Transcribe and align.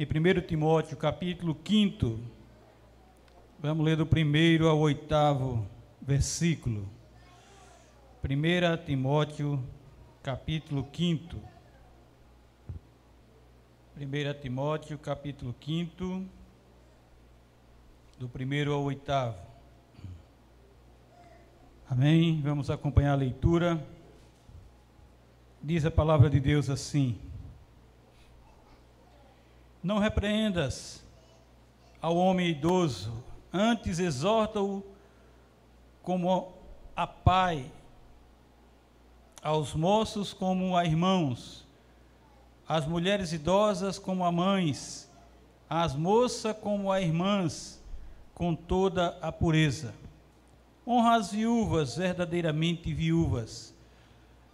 em 0.00 0.06
1 0.06 0.46
Timóteo, 0.46 0.96
capítulo 0.96 1.54
5. 1.62 2.18
Vamos 3.58 3.84
ler 3.84 3.98
do 3.98 4.06
primeiro 4.06 4.66
ao 4.66 4.78
oitavo 4.78 5.66
versículo. 6.00 6.88
1 8.24 8.82
Timóteo, 8.86 9.62
capítulo 10.22 10.88
5. 10.90 11.36
1 13.94 14.40
Timóteo, 14.40 14.96
capítulo 14.96 15.54
5, 15.60 16.24
do 18.18 18.26
primeiro 18.26 18.72
ao 18.72 18.82
oitavo. 18.82 19.36
Amém? 21.86 22.40
Vamos 22.40 22.70
acompanhar 22.70 23.12
a 23.12 23.16
leitura. 23.16 23.86
Diz 25.62 25.84
a 25.84 25.90
palavra 25.90 26.30
de 26.30 26.40
Deus 26.40 26.70
assim: 26.70 27.20
Não 29.82 29.98
repreendas 29.98 31.02
ao 32.00 32.16
homem 32.16 32.50
idoso, 32.50 33.12
antes 33.52 33.98
exorta-o 33.98 34.82
como 36.02 36.52
a 36.94 37.06
pai, 37.06 37.70
aos 39.42 39.74
moços 39.74 40.32
como 40.32 40.76
a 40.76 40.84
irmãos, 40.84 41.66
às 42.68 42.86
mulheres 42.86 43.32
idosas 43.32 43.98
como 43.98 44.24
a 44.24 44.30
mães, 44.30 45.10
às 45.68 45.94
moças 45.94 46.56
como 46.56 46.92
a 46.92 47.00
irmãs, 47.00 47.82
com 48.34 48.54
toda 48.54 49.18
a 49.20 49.32
pureza. 49.32 49.94
Honra 50.86 51.16
as 51.16 51.32
viúvas, 51.32 51.96
verdadeiramente 51.96 52.92
viúvas 52.92 53.74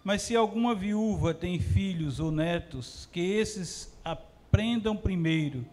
mas 0.07 0.21
se 0.21 0.37
alguma 0.37 0.73
viúva 0.73 1.33
tem 1.33 1.59
filhos 1.59 2.17
ou 2.21 2.31
netos, 2.31 3.09
que 3.11 3.19
esses 3.19 3.93
aprendam 4.57 4.97
primeiro 4.97 5.63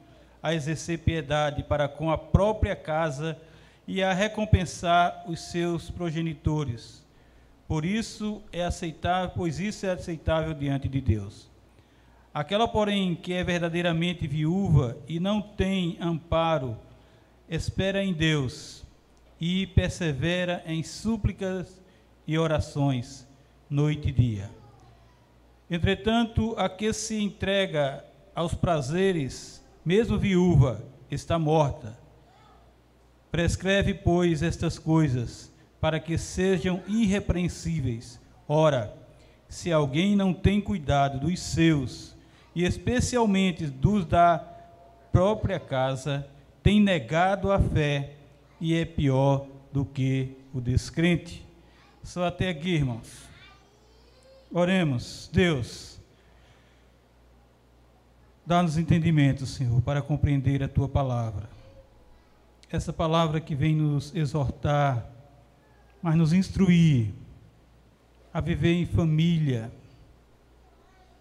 a 0.43 0.53
exercer 0.53 0.99
piedade 0.99 1.63
para 1.63 1.89
com 1.89 2.11
a 2.11 2.19
própria 2.19 2.77
casa 2.77 3.35
e 3.89 4.03
a 4.03 4.13
recompensar 4.13 5.25
os 5.27 5.41
seus 5.41 5.89
progenitores. 5.89 7.03
Por 7.67 7.87
isso 7.87 8.43
é 8.53 8.63
aceitável, 8.63 9.33
pois 9.35 9.59
isso 9.59 9.87
é 9.87 9.93
aceitável 9.93 10.53
diante 10.53 10.87
de 10.87 11.01
Deus. 11.01 11.51
Aquela, 12.35 12.69
porém, 12.69 13.15
que 13.15 13.33
é 13.33 13.43
verdadeiramente 13.43 14.27
viúva 14.27 14.99
e 15.09 15.19
não 15.19 15.41
tem 15.41 15.97
amparo, 15.99 16.77
espera 17.49 18.05
em 18.05 18.13
Deus 18.13 18.85
e 19.41 19.67
persevera 19.69 20.63
em 20.67 20.83
súplicas 20.83 21.83
e 22.27 22.37
orações 22.37 23.27
noite 23.71 24.11
e 24.11 24.13
dia. 24.13 24.51
Entretanto, 25.71 26.55
a 26.59 26.69
que 26.69 26.93
se 26.93 27.19
entrega 27.19 28.05
aos 28.35 28.55
prazeres, 28.55 29.65
mesmo 29.85 30.19
viúva, 30.19 30.85
está 31.11 31.39
morta. 31.39 31.99
Prescreve, 33.31 33.95
pois, 33.95 34.43
estas 34.43 34.79
coisas, 34.79 35.53
para 35.81 36.01
que 36.01 36.17
sejam 36.17 36.83
irrepreensíveis. 36.87 38.21
Ora, 38.49 38.97
se 39.49 39.73
alguém 39.73 40.17
não 40.17 40.33
tem 40.33 40.61
cuidado 40.61 41.21
dos 41.21 41.41
seus, 41.41 42.15
e 42.55 42.65
especialmente 42.65 43.67
dos 43.67 44.05
da 44.05 44.39
própria 45.13 45.61
casa, 45.61 46.27
tem 46.63 46.81
negado 46.81 47.53
a 47.53 47.59
fé 47.59 48.15
e 48.61 48.75
é 48.75 48.85
pior 48.85 49.47
do 49.73 49.85
que 49.85 50.37
o 50.53 50.61
descrente. 50.61 51.47
Só 52.03 52.25
até 52.27 52.49
aqui, 52.49 52.71
irmãos. 52.71 53.25
Oremos, 54.53 55.29
Deus, 55.33 55.94
dá-nos 58.47 58.77
entendimento, 58.77 59.47
Senhor, 59.47 59.81
para 59.83 60.03
compreender 60.03 60.63
a 60.63 60.69
tua 60.69 60.89
palavra. 60.89 61.49
Essa 62.71 62.93
palavra 62.93 63.41
que 63.41 63.55
vem 63.55 63.75
nos 63.75 64.15
exortar, 64.15 65.07
mas 66.03 66.17
nos 66.17 66.33
instruir 66.33 67.15
a 68.33 68.41
viver 68.41 68.75
em 68.75 68.87
família, 68.87 69.73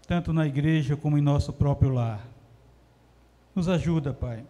tanto 0.06 0.32
na 0.32 0.46
igreja 0.46 0.96
como 0.96 1.16
em 1.16 1.22
nosso 1.22 1.52
próprio 1.52 1.90
lar. 1.90 2.26
Nos 3.54 3.68
ajuda, 3.68 4.12
Pai, 4.12 4.44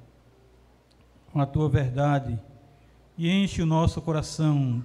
com 1.33 1.41
a 1.41 1.47
tua 1.47 1.69
verdade 1.69 2.39
e 3.17 3.31
enche 3.31 3.63
o 3.63 3.67
nosso 3.67 4.01
coração 4.01 4.83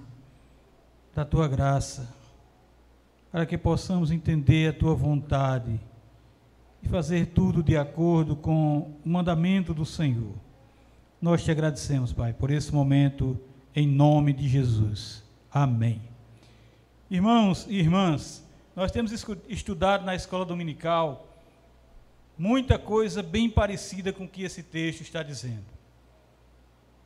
da 1.14 1.24
tua 1.24 1.48
graça 1.48 2.08
para 3.32 3.46
que 3.46 3.56
possamos 3.56 4.10
entender 4.10 4.68
a 4.68 4.72
tua 4.72 4.94
vontade 4.94 5.80
e 6.82 6.88
fazer 6.88 7.26
tudo 7.26 7.62
de 7.62 7.76
acordo 7.76 8.34
com 8.34 8.96
o 9.04 9.08
mandamento 9.08 9.72
do 9.74 9.84
Senhor. 9.84 10.34
Nós 11.20 11.44
te 11.44 11.50
agradecemos, 11.50 12.12
Pai, 12.12 12.32
por 12.32 12.50
esse 12.50 12.74
momento, 12.74 13.38
em 13.74 13.86
nome 13.86 14.32
de 14.32 14.48
Jesus. 14.48 15.22
Amém. 15.52 16.00
Irmãos 17.10 17.66
e 17.68 17.78
irmãs, 17.78 18.44
nós 18.74 18.90
temos 18.90 19.12
estudado 19.48 20.04
na 20.04 20.14
escola 20.14 20.44
dominical 20.44 21.26
muita 22.40 22.78
coisa 22.78 23.22
bem 23.22 23.50
parecida 23.50 24.14
com 24.14 24.24
o 24.24 24.28
que 24.28 24.44
esse 24.44 24.62
texto 24.62 25.02
está 25.02 25.22
dizendo. 25.22 25.66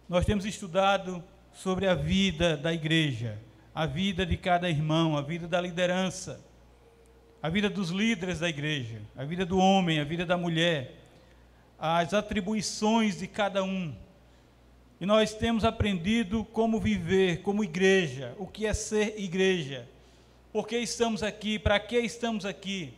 Nós 0.09 0.25
temos 0.25 0.45
estudado 0.45 1.21
sobre 1.53 1.89
a 1.89 1.95
vida 1.97 2.57
da 2.57 2.73
igreja, 2.73 3.37
a 3.75 3.85
vida 3.85 4.25
de 4.25 4.37
cada 4.37 4.71
irmão, 4.71 5.17
a 5.17 5.23
vida 5.23 5.49
da 5.49 5.61
liderança, 5.61 6.41
a 7.45 7.51
vida 7.51 7.69
dos 7.69 7.91
líderes 7.91 8.39
da 8.39 8.49
igreja, 8.49 9.03
a 9.15 9.23
vida 9.23 9.45
do 9.45 9.59
homem, 9.59 10.01
a 10.01 10.05
vida 10.05 10.25
da 10.25 10.35
mulher, 10.35 10.95
as 11.79 12.15
atribuições 12.15 13.19
de 13.19 13.27
cada 13.27 13.63
um. 13.63 13.95
E 14.99 15.05
nós 15.05 15.35
temos 15.35 15.63
aprendido 15.63 16.43
como 16.43 16.81
viver 16.81 17.43
como 17.43 17.63
igreja, 17.63 18.35
o 18.39 18.47
que 18.47 18.65
é 18.65 18.73
ser 18.73 19.21
igreja, 19.21 19.87
por 20.55 20.67
que 20.67 20.79
estamos 20.79 21.23
aqui, 21.23 21.59
para 21.59 21.79
que 21.79 21.99
estamos 21.99 22.47
aqui. 22.47 22.95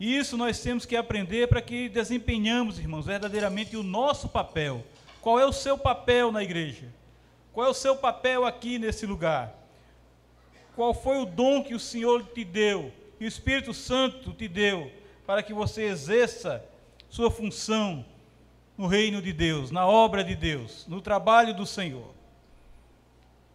E 0.00 0.18
isso 0.18 0.36
nós 0.36 0.58
temos 0.58 0.84
que 0.84 0.96
aprender 0.96 1.46
para 1.46 1.62
que 1.62 1.88
desempenhamos, 1.88 2.80
irmãos, 2.80 3.06
verdadeiramente 3.06 3.76
o 3.76 3.84
nosso 3.84 4.28
papel. 4.28 4.84
Qual 5.20 5.38
é 5.38 5.46
o 5.46 5.52
seu 5.52 5.78
papel 5.78 6.32
na 6.32 6.42
igreja? 6.42 6.88
Qual 7.52 7.64
é 7.64 7.70
o 7.70 7.74
seu 7.74 7.94
papel 7.94 8.44
aqui 8.44 8.76
nesse 8.76 9.06
lugar? 9.06 9.56
Qual 10.74 10.92
foi 10.92 11.18
o 11.18 11.24
dom 11.24 11.62
que 11.62 11.76
o 11.76 11.78
Senhor 11.78 12.24
te 12.34 12.44
deu, 12.44 12.92
que 13.18 13.24
o 13.24 13.28
Espírito 13.28 13.72
Santo 13.72 14.32
te 14.32 14.48
deu, 14.48 14.90
para 15.26 15.42
que 15.42 15.52
você 15.52 15.84
exerça 15.84 16.64
sua 17.08 17.30
função 17.30 18.04
no 18.76 18.86
reino 18.86 19.22
de 19.22 19.32
Deus, 19.32 19.70
na 19.70 19.86
obra 19.86 20.22
de 20.22 20.34
Deus, 20.34 20.86
no 20.88 21.00
trabalho 21.00 21.54
do 21.54 21.64
Senhor? 21.64 22.12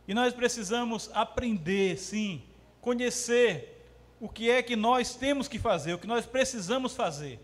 E 0.07 0.13
nós 0.13 0.33
precisamos 0.33 1.09
aprender, 1.13 1.97
sim, 1.97 2.41
conhecer 2.81 3.85
o 4.19 4.27
que 4.27 4.49
é 4.49 4.63
que 4.63 4.75
nós 4.75 5.15
temos 5.15 5.47
que 5.47 5.59
fazer, 5.59 5.93
o 5.93 5.99
que 5.99 6.07
nós 6.07 6.25
precisamos 6.25 6.95
fazer. 6.95 7.39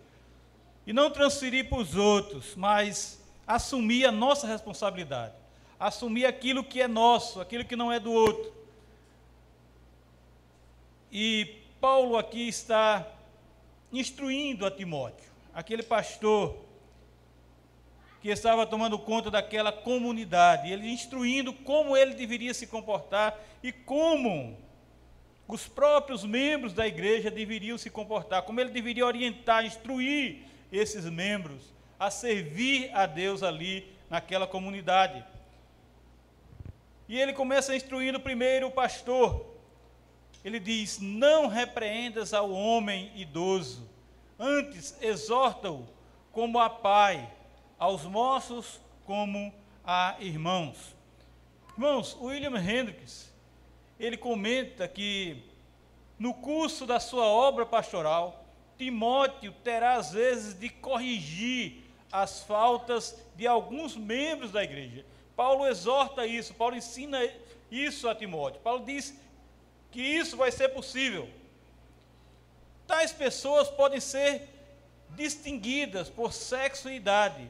E 0.88 0.94
não 0.94 1.12
transferir 1.12 1.70
para 1.70 1.78
os 1.80 1.96
outros, 1.96 2.56
mas 2.56 3.22
assumir 3.46 4.06
a 4.06 4.12
nossa 4.12 4.48
responsabilidade 4.48 5.34
assumir 5.80 6.26
aquilo 6.26 6.64
que 6.64 6.82
é 6.82 6.88
nosso, 6.88 7.40
aquilo 7.42 7.66
que 7.66 7.76
não 7.76 7.92
é 7.92 8.00
do 8.00 8.12
outro. 8.12 8.54
E 11.12 11.56
Paulo 11.86 12.18
aqui 12.18 12.48
está 12.48 13.06
instruindo 13.94 14.66
a 14.66 14.72
Timóteo, 14.72 15.30
aquele 15.54 15.84
pastor 15.84 16.58
que 18.24 18.30
estava 18.30 18.66
tomando 18.66 18.98
conta 18.98 19.30
daquela 19.30 19.72
comunidade, 19.72 20.72
ele 20.72 20.90
instruindo 20.90 21.54
como 21.54 21.96
ele 21.96 22.16
deveria 22.16 22.56
se 22.56 22.66
comportar 22.66 23.40
e 23.62 23.72
como 23.72 24.58
os 25.48 25.68
próprios 25.68 26.24
membros 26.24 26.74
da 26.74 26.88
igreja 26.88 27.30
deveriam 27.30 27.78
se 27.78 27.92
comportar, 27.92 28.42
como 28.42 28.60
ele 28.60 28.72
deveria 28.72 29.06
orientar, 29.06 29.64
instruir 29.64 30.40
esses 30.72 31.06
membros 31.06 31.72
a 32.00 32.10
servir 32.10 32.90
a 32.96 33.06
Deus 33.06 33.44
ali 33.44 33.96
naquela 34.10 34.48
comunidade. 34.48 35.24
E 37.08 37.16
ele 37.16 37.32
começa 37.32 37.76
instruindo 37.76 38.20
primeiro 38.20 38.70
o 38.70 38.72
pastor. 38.72 39.55
Ele 40.46 40.60
diz: 40.60 41.00
Não 41.00 41.48
repreendas 41.48 42.32
ao 42.32 42.52
homem 42.52 43.12
idoso, 43.16 43.90
antes 44.38 44.96
exorta-o 45.02 45.88
como 46.32 46.60
a 46.60 46.70
pai, 46.70 47.28
aos 47.80 48.04
moços 48.04 48.80
como 49.06 49.52
a 49.84 50.16
irmãos. 50.20 50.96
Irmãos, 51.74 52.16
William 52.22 52.56
Hendricks, 52.56 53.34
ele 54.00 54.18
comenta 54.18 54.88
que 54.88 55.44
no 56.20 56.32
curso 56.32 56.86
da 56.86 57.00
sua 57.00 57.26
obra 57.26 57.66
pastoral, 57.66 58.46
Timóteo 58.78 59.52
terá 59.64 59.96
às 59.96 60.12
vezes 60.12 60.54
de 60.54 60.70
corrigir 60.70 61.84
as 62.12 62.44
faltas 62.44 63.18
de 63.36 63.48
alguns 63.48 63.98
membros 63.98 64.52
da 64.52 64.64
igreja. 64.64 65.04
Paulo 65.36 65.66
exorta 65.66 66.26
isso, 66.28 66.54
Paulo 66.54 66.76
ensina 66.76 67.20
isso 67.72 68.08
a 68.08 68.14
Timóteo. 68.14 68.62
Paulo 68.62 68.86
diz 68.86 69.25
que 69.92 70.02
isso 70.02 70.36
vai 70.38 70.52
ser 70.52 70.70
possível. 70.70 71.30
Tais 72.88 73.12
pessoas 73.12 73.70
podem 73.70 74.00
ser 74.00 74.50
distinguidas 75.12 76.10
por 76.10 76.34
sexo 76.34 76.90
e 76.90 76.96
idade, 76.96 77.50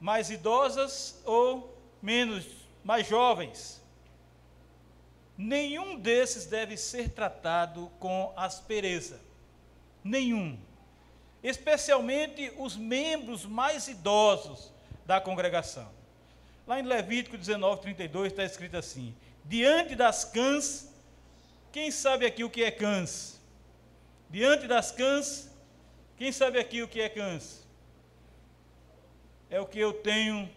mais 0.00 0.30
idosas 0.30 1.20
ou 1.24 1.76
menos, 2.02 2.44
mais 2.84 3.06
jovens. 3.06 3.80
Nenhum 5.36 5.98
desses 5.98 6.46
deve 6.46 6.76
ser 6.76 7.10
tratado 7.10 7.90
com 8.00 8.32
aspereza. 8.36 9.20
Nenhum. 10.02 10.58
Especialmente 11.42 12.52
os 12.56 12.74
membros 12.74 13.44
mais 13.44 13.86
idosos 13.86 14.72
da 15.04 15.20
congregação. 15.20 15.88
Lá 16.66 16.80
em 16.80 16.82
Levítico 16.82 17.36
19, 17.36 17.82
32 17.82 18.32
está 18.32 18.44
escrito 18.44 18.76
assim: 18.76 19.14
Diante 19.44 19.94
das 19.94 20.24
cãs, 20.24 20.88
quem 21.76 21.90
sabe 21.90 22.24
aqui 22.24 22.42
o 22.42 22.48
que 22.48 22.64
é 22.64 22.70
cãs? 22.70 23.38
Diante 24.30 24.66
das 24.66 24.90
cãs, 24.90 25.54
quem 26.16 26.32
sabe 26.32 26.58
aqui 26.58 26.82
o 26.82 26.88
que 26.88 27.02
é 27.02 27.08
cãs? 27.10 27.68
É 29.50 29.60
o 29.60 29.66
que 29.66 29.78
eu 29.78 29.92
tenho 29.92 30.48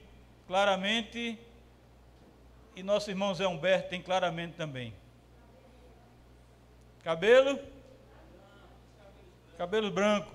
claramente 0.48 1.38
e 2.74 2.82
nosso 2.82 3.12
irmão 3.12 3.36
Zé 3.36 3.46
Humberto 3.46 3.90
tem 3.90 4.02
claramente 4.02 4.54
também. 4.54 4.94
Cabelo? 7.04 7.60
Cabelo 9.58 9.92
branco. 9.92 10.34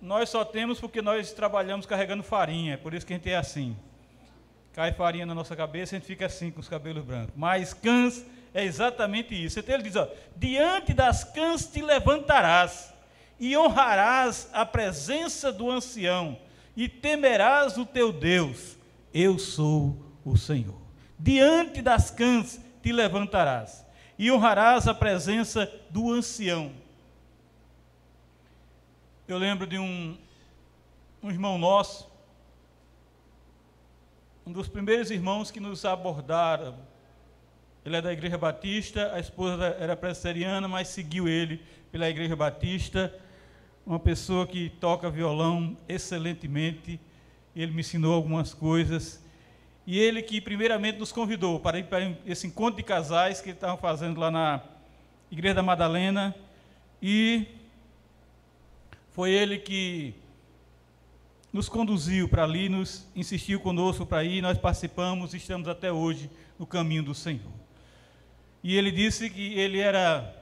Nós 0.00 0.30
só 0.30 0.44
temos 0.44 0.80
porque 0.80 1.00
nós 1.00 1.32
trabalhamos 1.32 1.86
carregando 1.86 2.24
farinha, 2.24 2.74
é 2.74 2.76
por 2.76 2.92
isso 2.92 3.06
que 3.06 3.12
a 3.12 3.16
gente 3.16 3.30
é 3.30 3.36
assim 3.36 3.76
cai 4.72 4.90
farinha 4.92 5.26
na 5.26 5.34
nossa 5.34 5.54
cabeça, 5.54 5.94
a 5.94 5.98
gente 5.98 6.08
fica 6.08 6.26
assim 6.26 6.50
com 6.50 6.58
os 6.58 6.68
cabelos 6.68 7.04
brancos. 7.04 7.34
Mas 7.36 7.74
cães 7.74 8.24
é 8.54 8.64
exatamente 8.64 9.34
isso. 9.34 9.58
Então 9.58 9.74
ele 9.74 9.84
diz: 9.84 9.96
ó, 9.96 10.08
diante 10.36 10.92
das 10.92 11.24
cãs 11.24 11.66
te 11.66 11.80
levantarás 11.80 12.92
e 13.38 13.56
honrarás 13.56 14.48
a 14.52 14.64
presença 14.64 15.52
do 15.52 15.70
ancião 15.70 16.38
e 16.76 16.88
temerás 16.88 17.76
o 17.76 17.86
teu 17.86 18.12
Deus. 18.12 18.76
Eu 19.12 19.38
sou 19.38 19.96
o 20.24 20.36
Senhor. 20.36 20.80
Diante 21.18 21.82
das 21.82 22.10
cãs 22.10 22.60
te 22.82 22.92
levantarás 22.92 23.86
e 24.18 24.30
honrarás 24.30 24.86
a 24.88 24.94
presença 24.94 25.70
do 25.90 26.12
ancião. 26.12 26.72
Eu 29.26 29.38
lembro 29.38 29.66
de 29.66 29.78
um, 29.78 30.16
um 31.22 31.30
irmão 31.30 31.56
nosso 31.56 32.12
um 34.46 34.52
dos 34.52 34.68
primeiros 34.68 35.10
irmãos 35.10 35.50
que 35.50 35.60
nos 35.60 35.84
abordaram. 35.84 36.74
Ele 37.84 37.96
é 37.96 38.00
da 38.00 38.12
Igreja 38.12 38.38
Batista, 38.38 39.12
a 39.12 39.18
esposa 39.18 39.76
era 39.80 39.96
presbiteriana, 39.96 40.68
mas 40.68 40.86
seguiu 40.86 41.26
ele 41.26 41.60
pela 41.90 42.08
Igreja 42.08 42.36
Batista. 42.36 43.12
Uma 43.84 43.98
pessoa 43.98 44.46
que 44.46 44.70
toca 44.80 45.10
violão 45.10 45.76
excelentemente. 45.88 47.00
Ele 47.56 47.72
me 47.72 47.80
ensinou 47.80 48.14
algumas 48.14 48.54
coisas. 48.54 49.20
E 49.84 49.98
ele 49.98 50.22
que 50.22 50.40
primeiramente 50.40 50.96
nos 50.96 51.10
convidou 51.10 51.58
para 51.58 51.80
ir 51.80 51.84
para 51.84 52.16
esse 52.24 52.46
encontro 52.46 52.76
de 52.76 52.84
casais 52.84 53.40
que 53.40 53.50
estavam 53.50 53.76
fazendo 53.76 54.20
lá 54.20 54.30
na 54.30 54.62
Igreja 55.28 55.56
da 55.56 55.62
Madalena. 55.62 56.32
E 57.02 57.46
foi 59.10 59.32
ele 59.32 59.58
que 59.58 60.14
nos 61.52 61.68
conduziu 61.68 62.28
para 62.28 62.44
ali, 62.44 62.68
nos 62.68 63.08
insistiu 63.16 63.58
conosco 63.58 64.06
para 64.06 64.22
ir, 64.22 64.40
nós 64.40 64.56
participamos 64.56 65.34
e 65.34 65.38
estamos 65.38 65.66
até 65.66 65.90
hoje 65.90 66.30
no 66.56 66.64
caminho 66.64 67.02
do 67.02 67.12
Senhor. 67.12 67.61
E 68.62 68.76
ele 68.76 68.90
disse 68.90 69.28
que 69.28 69.58
ele 69.58 69.80
era, 69.80 70.34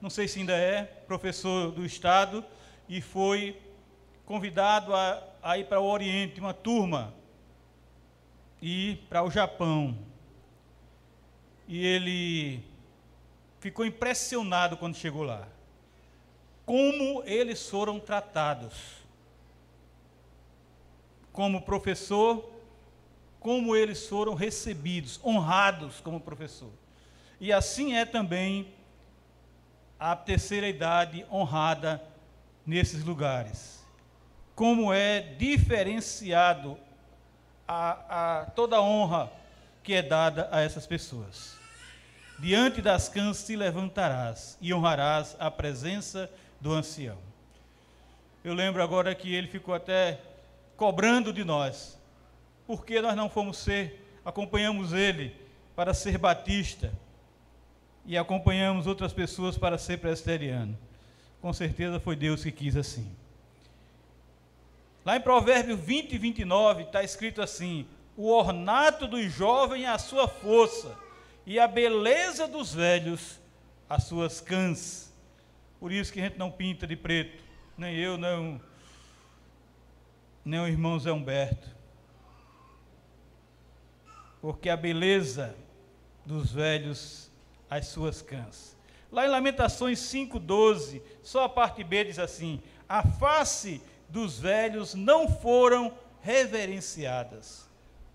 não 0.00 0.10
sei 0.10 0.28
se 0.28 0.38
ainda 0.38 0.52
é, 0.52 0.84
professor 0.84 1.70
do 1.70 1.84
Estado 1.84 2.44
e 2.88 3.00
foi 3.00 3.56
convidado 4.26 4.94
a, 4.94 5.22
a 5.42 5.58
ir 5.58 5.66
para 5.66 5.80
o 5.80 5.84
Oriente, 5.84 6.40
uma 6.40 6.52
turma, 6.52 7.14
e 8.60 8.96
para 9.08 9.22
o 9.22 9.30
Japão. 9.30 9.98
E 11.66 11.84
ele 11.84 12.62
ficou 13.58 13.84
impressionado 13.84 14.76
quando 14.76 14.96
chegou 14.96 15.22
lá. 15.22 15.48
Como 16.64 17.22
eles 17.24 17.68
foram 17.68 17.98
tratados 17.98 19.02
como 21.32 21.62
professor, 21.62 22.48
como 23.40 23.74
eles 23.74 24.06
foram 24.06 24.34
recebidos, 24.34 25.18
honrados 25.24 25.98
como 26.00 26.20
professor. 26.20 26.70
E 27.42 27.52
assim 27.52 27.96
é 27.96 28.04
também 28.04 28.72
a 29.98 30.14
terceira 30.14 30.68
idade 30.68 31.26
honrada 31.28 32.00
nesses 32.64 33.02
lugares. 33.02 33.84
Como 34.54 34.92
é 34.92 35.20
diferenciado 35.20 36.78
a, 37.66 38.42
a 38.42 38.44
toda 38.52 38.76
a 38.76 38.80
honra 38.80 39.28
que 39.82 39.92
é 39.92 40.02
dada 40.02 40.48
a 40.52 40.60
essas 40.60 40.86
pessoas. 40.86 41.58
Diante 42.38 42.80
das 42.80 43.08
cãs 43.08 43.44
te 43.44 43.56
levantarás 43.56 44.56
e 44.60 44.72
honrarás 44.72 45.34
a 45.40 45.50
presença 45.50 46.30
do 46.60 46.72
ancião. 46.72 47.18
Eu 48.44 48.54
lembro 48.54 48.80
agora 48.84 49.16
que 49.16 49.34
ele 49.34 49.48
ficou 49.48 49.74
até 49.74 50.20
cobrando 50.76 51.32
de 51.32 51.42
nós. 51.42 51.98
Porque 52.68 53.00
nós 53.00 53.16
não 53.16 53.28
fomos 53.28 53.58
ser, 53.58 54.08
acompanhamos 54.24 54.92
ele 54.92 55.36
para 55.74 55.92
ser 55.92 56.18
batista 56.18 57.01
e 58.04 58.16
acompanhamos 58.16 58.86
outras 58.86 59.12
pessoas 59.12 59.56
para 59.56 59.78
ser 59.78 59.98
presbiteriano. 59.98 60.76
Com 61.40 61.52
certeza 61.52 62.00
foi 62.00 62.16
Deus 62.16 62.42
que 62.42 62.52
quis 62.52 62.76
assim. 62.76 63.10
Lá 65.04 65.16
em 65.16 65.20
Provérbios 65.20 65.80
20 65.80 66.12
e 66.12 66.18
29 66.18 66.82
está 66.84 67.02
escrito 67.02 67.42
assim: 67.42 67.86
O 68.16 68.30
ornato 68.30 69.06
do 69.06 69.20
jovem 69.28 69.84
é 69.84 69.88
a 69.88 69.98
sua 69.98 70.28
força, 70.28 70.96
e 71.44 71.58
a 71.58 71.66
beleza 71.66 72.46
dos 72.46 72.72
velhos 72.74 73.40
as 73.88 74.04
suas 74.04 74.40
cãs. 74.40 75.12
Por 75.78 75.92
isso 75.92 76.12
que 76.12 76.20
a 76.20 76.24
gente 76.24 76.38
não 76.38 76.50
pinta 76.50 76.86
de 76.86 76.96
preto, 76.96 77.42
nem 77.76 77.94
eu, 77.96 78.16
não 78.16 78.60
nem 80.44 80.60
o 80.60 80.66
irmão 80.66 80.98
Zé 80.98 81.12
Humberto. 81.12 81.68
Porque 84.40 84.68
a 84.68 84.76
beleza 84.76 85.54
dos 86.24 86.52
velhos 86.52 87.30
as 87.78 87.86
suas 87.86 88.20
cãs. 88.20 88.76
Lá 89.10 89.26
em 89.26 89.30
Lamentações 89.30 89.98
5,12, 90.00 91.02
só 91.22 91.44
a 91.44 91.48
parte 91.48 91.82
B 91.82 92.04
diz 92.04 92.18
assim: 92.18 92.62
a 92.88 93.02
face 93.02 93.82
dos 94.08 94.38
velhos 94.38 94.94
não 94.94 95.28
foram 95.28 95.92
reverenciadas. 96.20 97.68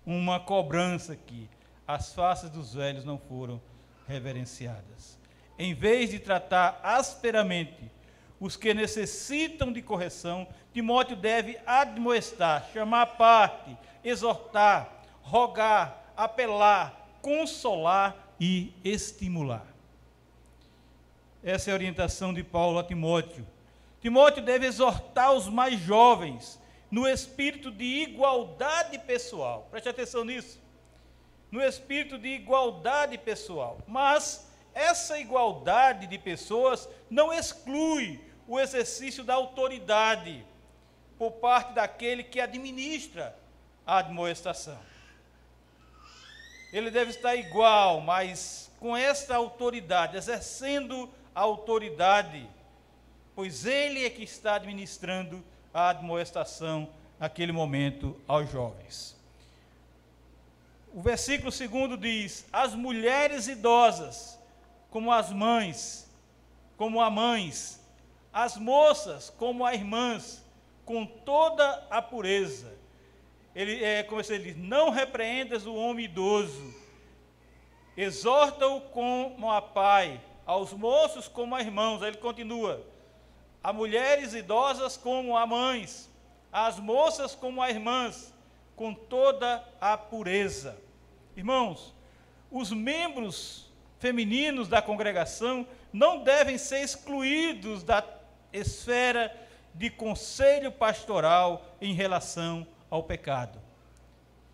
Uma 0.06 0.40
cobrança 0.40 1.12
aqui. 1.12 1.48
As 1.86 2.12
faces 2.12 2.50
dos 2.50 2.74
velhos 2.74 3.04
não 3.04 3.18
foram 3.18 3.60
reverenciadas. 4.06 5.18
Em 5.58 5.74
vez 5.74 6.10
de 6.10 6.18
tratar 6.18 6.80
asperamente 6.82 7.90
os 8.38 8.56
que 8.56 8.72
necessitam 8.72 9.72
de 9.72 9.82
correção, 9.82 10.46
Timóteo 10.72 11.16
deve 11.16 11.58
admoestar, 11.66 12.68
chamar 12.72 13.02
a 13.02 13.06
parte, 13.06 13.76
exortar, 14.04 15.02
rogar, 15.20 16.12
apelar, 16.16 17.08
consolar 17.20 18.27
e 18.40 18.72
estimular. 18.84 19.66
Essa 21.42 21.70
é 21.70 21.72
a 21.72 21.76
orientação 21.76 22.32
de 22.32 22.42
Paulo 22.42 22.78
a 22.78 22.84
Timóteo. 22.84 23.46
Timóteo 24.00 24.42
deve 24.42 24.66
exortar 24.66 25.32
os 25.32 25.48
mais 25.48 25.78
jovens 25.80 26.60
no 26.90 27.06
espírito 27.06 27.70
de 27.70 27.84
igualdade 27.84 28.98
pessoal. 28.98 29.66
Preste 29.70 29.88
atenção 29.88 30.24
nisso. 30.24 30.60
No 31.50 31.62
espírito 31.62 32.18
de 32.18 32.28
igualdade 32.28 33.18
pessoal. 33.18 33.78
Mas 33.86 34.46
essa 34.74 35.18
igualdade 35.18 36.06
de 36.06 36.18
pessoas 36.18 36.88
não 37.10 37.32
exclui 37.32 38.20
o 38.46 38.58
exercício 38.58 39.24
da 39.24 39.34
autoridade 39.34 40.44
por 41.18 41.32
parte 41.32 41.72
daquele 41.72 42.22
que 42.22 42.40
administra 42.40 43.36
a 43.86 43.98
admoestação. 43.98 44.78
Ele 46.72 46.90
deve 46.90 47.10
estar 47.10 47.34
igual, 47.34 48.00
mas 48.00 48.70
com 48.78 48.96
esta 48.96 49.34
autoridade, 49.36 50.16
exercendo 50.16 51.08
a 51.34 51.40
autoridade, 51.40 52.48
pois 53.34 53.64
ele 53.64 54.04
é 54.04 54.10
que 54.10 54.22
está 54.22 54.54
administrando 54.54 55.42
a 55.72 55.90
admoestação 55.90 56.88
naquele 57.18 57.52
momento 57.52 58.20
aos 58.26 58.50
jovens. 58.50 59.16
O 60.92 61.00
versículo 61.00 61.52
segundo 61.52 61.96
diz: 61.96 62.44
As 62.52 62.74
mulheres 62.74 63.48
idosas, 63.48 64.38
como 64.90 65.12
as 65.12 65.30
mães, 65.30 66.08
como 66.76 67.00
a 67.00 67.10
mães, 67.10 67.80
as 68.32 68.56
moças, 68.56 69.30
como 69.30 69.66
as 69.66 69.74
irmãs, 69.74 70.44
com 70.84 71.04
toda 71.04 71.86
a 71.90 72.00
pureza. 72.00 72.77
Ele, 73.58 73.82
é, 73.82 74.04
como 74.04 74.20
ele 74.20 74.38
diz, 74.38 74.56
não 74.56 74.88
repreendas 74.90 75.66
o 75.66 75.74
homem 75.74 76.04
idoso, 76.04 76.72
exorta-o 77.96 78.80
como 78.82 79.50
a 79.50 79.60
pai, 79.60 80.20
aos 80.46 80.72
moços 80.72 81.26
como 81.26 81.56
a 81.56 81.60
irmãos. 81.60 82.00
Aí 82.00 82.10
ele 82.10 82.18
continua, 82.18 82.86
a 83.60 83.72
mulheres 83.72 84.32
idosas 84.32 84.96
como 84.96 85.36
a 85.36 85.44
mães, 85.44 86.08
as 86.52 86.78
moças 86.78 87.34
como 87.34 87.60
a 87.60 87.68
irmãs, 87.68 88.32
com 88.76 88.94
toda 88.94 89.64
a 89.80 89.98
pureza. 89.98 90.80
Irmãos, 91.36 91.92
os 92.52 92.70
membros 92.70 93.72
femininos 93.98 94.68
da 94.68 94.80
congregação 94.80 95.66
não 95.92 96.22
devem 96.22 96.58
ser 96.58 96.82
excluídos 96.84 97.82
da 97.82 98.04
esfera 98.52 99.36
de 99.74 99.90
conselho 99.90 100.70
pastoral 100.70 101.66
em 101.80 101.92
relação 101.92 102.64
ao 102.90 103.02
pecado. 103.02 103.58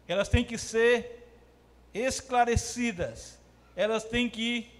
Elas 0.07 0.29
têm 0.29 0.45
que 0.45 0.59
ser 0.59 1.29
esclarecidas, 1.93 3.39
elas 3.77 4.05
têm 4.05 4.29
que 4.29 4.71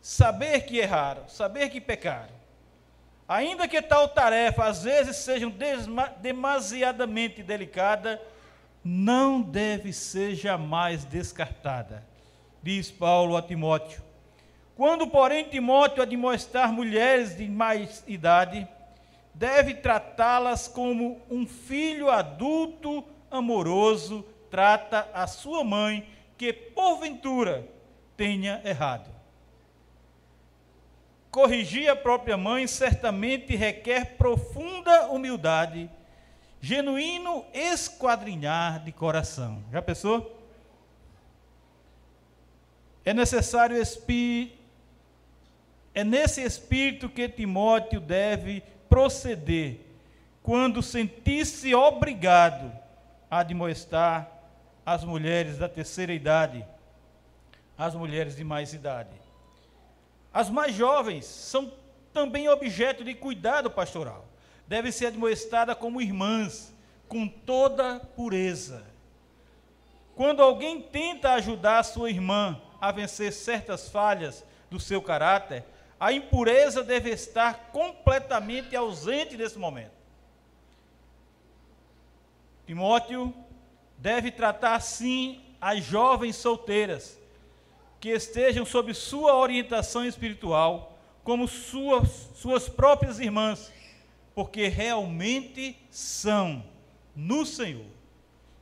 saber 0.00 0.62
que 0.62 0.78
erraram, 0.78 1.28
saber 1.28 1.70
que 1.70 1.80
pecaram. 1.80 2.34
Ainda 3.26 3.66
que 3.66 3.80
tal 3.80 4.08
tarefa 4.08 4.64
às 4.64 4.82
vezes 4.82 5.16
seja 5.16 5.50
demasiadamente 6.20 7.42
delicada, 7.42 8.20
não 8.84 9.40
deve 9.40 9.94
ser 9.94 10.34
jamais 10.34 11.04
descartada, 11.06 12.04
diz 12.62 12.90
Paulo 12.90 13.34
a 13.34 13.40
Timóteo. 13.40 14.02
Quando, 14.76 15.06
porém, 15.06 15.48
Timóteo 15.48 16.02
admoestar 16.02 16.70
mulheres 16.70 17.36
de 17.36 17.48
mais 17.48 18.04
idade, 18.06 18.68
deve 19.34 19.74
tratá-las 19.74 20.68
como 20.68 21.20
um 21.28 21.46
filho 21.46 22.08
adulto 22.08 23.04
amoroso 23.30 24.24
trata 24.54 25.10
a 25.12 25.26
sua 25.26 25.64
mãe, 25.64 26.08
que 26.38 26.52
porventura 26.52 27.68
tenha 28.16 28.60
errado. 28.64 29.10
Corrigir 31.28 31.88
a 31.88 31.96
própria 31.96 32.36
mãe 32.36 32.64
certamente 32.68 33.56
requer 33.56 34.16
profunda 34.16 35.08
humildade, 35.08 35.90
genuíno 36.60 37.44
esquadrinhar 37.52 38.84
de 38.84 38.92
coração. 38.92 39.64
Já 39.72 39.82
pensou? 39.82 40.40
É 43.04 43.12
necessário 43.12 43.76
espírito. 43.76 44.62
É 45.92 46.02
nesse 46.02 46.42
espírito 46.42 47.08
que 47.08 47.28
Timóteo 47.28 48.00
deve 48.00 48.62
proceder 48.94 49.80
quando 50.40 50.80
sentir-se 50.80 51.74
obrigado 51.74 52.72
a 53.28 53.40
admoestar 53.40 54.30
as 54.86 55.02
mulheres 55.02 55.58
da 55.58 55.68
terceira 55.68 56.12
idade, 56.12 56.64
as 57.76 57.92
mulheres 57.96 58.36
de 58.36 58.44
mais 58.44 58.72
idade. 58.72 59.10
As 60.32 60.48
mais 60.48 60.76
jovens 60.76 61.24
são 61.24 61.72
também 62.12 62.48
objeto 62.48 63.02
de 63.02 63.14
cuidado 63.14 63.68
pastoral. 63.68 64.26
Devem 64.68 64.92
ser 64.92 65.06
admoestadas 65.06 65.76
como 65.76 66.00
irmãs, 66.00 66.72
com 67.08 67.26
toda 67.26 67.98
pureza. 67.98 68.84
Quando 70.14 70.40
alguém 70.40 70.80
tenta 70.80 71.32
ajudar 71.32 71.80
a 71.80 71.82
sua 71.82 72.10
irmã 72.10 72.60
a 72.80 72.92
vencer 72.92 73.32
certas 73.32 73.88
falhas 73.88 74.44
do 74.70 74.78
seu 74.78 75.02
caráter, 75.02 75.64
a 76.04 76.12
impureza 76.12 76.84
deve 76.84 77.08
estar 77.08 77.70
completamente 77.72 78.76
ausente 78.76 79.38
nesse 79.38 79.58
momento. 79.58 79.94
Timóteo 82.66 83.32
deve 83.96 84.30
tratar 84.30 84.74
assim 84.74 85.42
as 85.58 85.82
jovens 85.82 86.36
solteiras, 86.36 87.18
que 87.98 88.10
estejam 88.10 88.66
sob 88.66 88.92
sua 88.92 89.34
orientação 89.34 90.04
espiritual, 90.04 90.98
como 91.22 91.48
suas, 91.48 92.10
suas 92.34 92.68
próprias 92.68 93.18
irmãs, 93.18 93.72
porque 94.34 94.68
realmente 94.68 95.74
são 95.90 96.62
no 97.16 97.46
Senhor. 97.46 97.86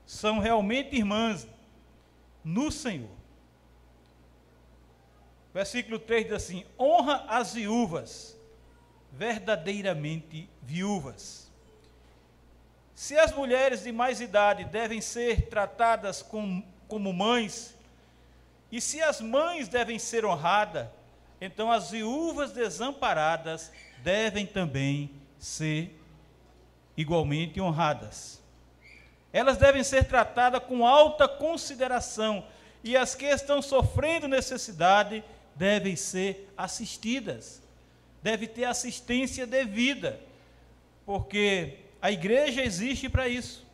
São 0.06 0.38
realmente 0.38 0.94
irmãs 0.94 1.48
no 2.44 2.70
Senhor. 2.70 3.10
Versículo 5.52 5.98
3 5.98 6.24
diz 6.24 6.32
assim: 6.32 6.64
honra 6.78 7.24
as 7.28 7.54
viúvas, 7.54 8.36
verdadeiramente 9.12 10.48
viúvas. 10.62 11.50
Se 12.94 13.18
as 13.18 13.32
mulheres 13.32 13.82
de 13.82 13.92
mais 13.92 14.20
idade 14.20 14.64
devem 14.64 15.00
ser 15.00 15.48
tratadas 15.48 16.22
com, 16.22 16.62
como 16.88 17.12
mães, 17.12 17.76
e 18.70 18.80
se 18.80 19.02
as 19.02 19.20
mães 19.20 19.68
devem 19.68 19.98
ser 19.98 20.24
honradas, 20.24 20.88
então 21.40 21.70
as 21.70 21.90
viúvas 21.90 22.52
desamparadas 22.52 23.72
devem 24.02 24.46
também 24.46 25.10
ser 25.38 25.98
igualmente 26.96 27.60
honradas. 27.60 28.40
Elas 29.32 29.56
devem 29.56 29.82
ser 29.82 30.04
tratadas 30.04 30.62
com 30.64 30.86
alta 30.86 31.26
consideração, 31.26 32.46
e 32.84 32.96
as 32.96 33.14
que 33.14 33.26
estão 33.26 33.60
sofrendo 33.60 34.28
necessidade 34.28 35.24
devem 35.54 35.96
ser 35.96 36.52
assistidas, 36.56 37.62
deve 38.22 38.46
ter 38.46 38.64
assistência 38.64 39.46
devida, 39.46 40.20
porque 41.04 41.78
a 42.00 42.10
igreja 42.10 42.62
existe 42.62 43.08
para 43.08 43.28
isso. 43.28 43.66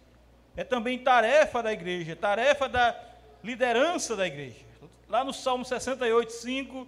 É 0.57 0.65
também 0.65 0.99
tarefa 0.99 1.63
da 1.63 1.73
igreja, 1.73 2.17
tarefa 2.17 2.69
da 2.69 2.99
liderança 3.43 4.17
da 4.17 4.27
igreja. 4.27 4.67
Lá 5.09 5.25
no 5.25 5.33
Salmo 5.33 5.65
68, 5.65 6.33
5, 6.33 6.87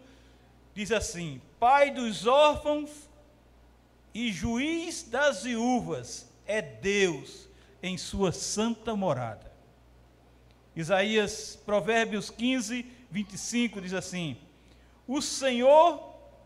diz 0.74 0.90
assim: 0.92 1.40
Pai 1.58 1.90
dos 1.90 2.26
órfãos 2.26 2.90
e 4.12 4.32
juiz 4.32 5.04
das 5.04 5.44
viúvas 5.44 6.28
é 6.46 6.60
Deus 6.60 7.48
em 7.82 7.96
sua 7.96 8.32
santa 8.32 8.94
morada. 8.94 9.50
Isaías, 10.74 11.58
Provérbios 11.64 12.30
15, 12.30 12.84
25 13.10 13.80
diz 13.80 13.92
assim: 13.92 14.36
O 15.12 15.20
Senhor 15.20 16.00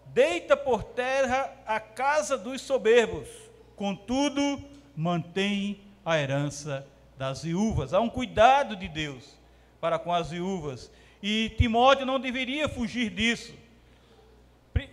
deita 0.06 0.56
por 0.56 0.82
terra 0.82 1.54
a 1.66 1.78
casa 1.78 2.38
dos 2.38 2.62
soberbos, 2.62 3.28
contudo, 3.76 4.58
mantém 4.96 5.82
a 6.02 6.18
herança 6.18 6.86
das 7.18 7.42
viúvas. 7.42 7.92
Há 7.92 8.00
um 8.00 8.08
cuidado 8.08 8.74
de 8.74 8.88
Deus 8.88 9.38
para 9.78 9.98
com 9.98 10.10
as 10.10 10.30
viúvas 10.30 10.90
e 11.22 11.52
Timóteo 11.58 12.06
não 12.06 12.18
deveria 12.18 12.66
fugir 12.66 13.10
disso. 13.10 13.52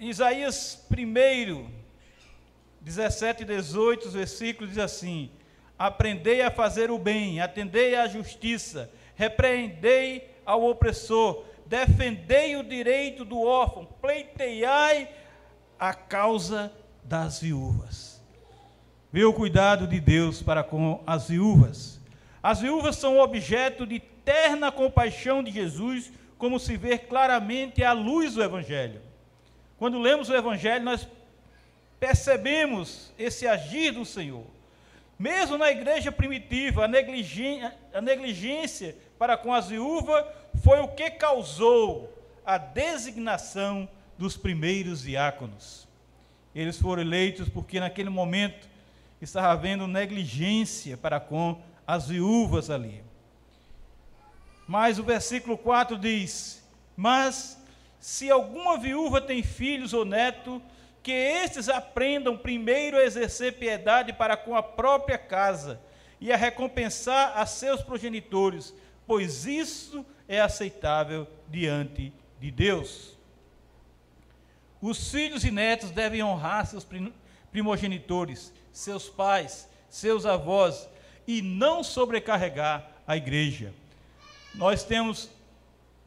Isaías 0.01 0.85
1, 0.91 1.71
17 2.81 3.43
e 3.43 3.45
18 3.45 4.09
versículos 4.09 4.71
diz 4.71 4.79
assim: 4.79 5.31
Aprendei 5.79 6.41
a 6.41 6.51
fazer 6.51 6.91
o 6.91 6.99
bem, 6.99 7.39
atendei 7.39 7.95
à 7.95 8.05
justiça, 8.05 8.91
repreendei 9.15 10.29
ao 10.45 10.61
opressor, 10.65 11.45
defendei 11.71 12.57
o 12.57 12.63
direito 12.63 13.23
do 13.23 13.39
órfão, 13.41 13.87
pleiteiai 14.01 15.07
a 15.79 15.93
causa 15.93 16.69
das 17.01 17.39
viúvas. 17.39 18.21
Vê 19.09 19.23
o 19.23 19.31
cuidado 19.31 19.87
de 19.87 19.97
Deus 20.01 20.41
para 20.41 20.65
com 20.65 21.01
as 21.07 21.29
viúvas. 21.29 21.97
As 22.43 22.59
viúvas 22.59 22.97
são 22.97 23.19
objeto 23.19 23.87
de 23.87 24.01
terna 24.01 24.69
compaixão 24.69 25.41
de 25.41 25.49
Jesus 25.49 26.11
como 26.37 26.59
se 26.59 26.75
vê 26.75 26.97
claramente 26.97 27.85
à 27.85 27.93
luz 27.93 28.33
do 28.33 28.43
Evangelho. 28.43 29.01
Quando 29.77 29.97
lemos 29.97 30.27
o 30.27 30.35
Evangelho, 30.35 30.83
nós 30.83 31.07
percebemos 31.97 33.13
esse 33.17 33.47
agir 33.47 33.91
do 33.91 34.03
Senhor. 34.03 34.45
Mesmo 35.21 35.55
na 35.55 35.69
igreja 35.69 36.11
primitiva, 36.11 36.85
a 36.85 36.87
negligência, 38.01 38.97
para 39.19 39.37
com 39.37 39.53
as 39.53 39.69
viúvas 39.69 40.25
foi 40.63 40.79
o 40.79 40.87
que 40.87 41.11
causou 41.11 42.11
a 42.43 42.57
designação 42.57 43.87
dos 44.17 44.35
primeiros 44.35 45.03
diáconos. 45.03 45.87
Eles 46.55 46.79
foram 46.79 47.03
eleitos 47.03 47.47
porque 47.47 47.79
naquele 47.79 48.09
momento 48.09 48.67
estava 49.21 49.51
havendo 49.51 49.85
negligência 49.85 50.97
para 50.97 51.19
com 51.19 51.61
as 51.85 52.07
viúvas 52.07 52.71
ali. 52.71 53.03
Mas 54.67 54.97
o 54.97 55.03
versículo 55.03 55.55
4 55.55 55.99
diz: 55.99 56.67
Mas 56.97 57.63
se 57.99 58.31
alguma 58.31 58.75
viúva 58.75 59.21
tem 59.21 59.43
filhos 59.43 59.93
ou 59.93 60.03
neto, 60.03 60.59
que 61.03 61.11
estes 61.11 61.67
aprendam 61.67 62.37
primeiro 62.37 62.97
a 62.97 63.03
exercer 63.03 63.57
piedade 63.57 64.13
para 64.13 64.37
com 64.37 64.55
a 64.55 64.61
própria 64.61 65.17
casa 65.17 65.81
e 66.19 66.31
a 66.31 66.37
recompensar 66.37 67.37
a 67.37 67.45
seus 67.45 67.81
progenitores, 67.81 68.73
pois 69.07 69.45
isso 69.45 70.05
é 70.27 70.39
aceitável 70.39 71.27
diante 71.49 72.13
de 72.39 72.51
Deus. 72.51 73.17
Os 74.79 75.11
filhos 75.11 75.43
e 75.43 75.51
netos 75.51 75.91
devem 75.91 76.23
honrar 76.23 76.65
seus 76.65 76.87
primogenitores, 77.51 78.53
seus 78.71 79.09
pais, 79.09 79.67
seus 79.89 80.25
avós 80.25 80.87
e 81.27 81.41
não 81.41 81.83
sobrecarregar 81.83 82.91
a 83.05 83.17
igreja. 83.17 83.73
Nós 84.53 84.83
temos 84.83 85.29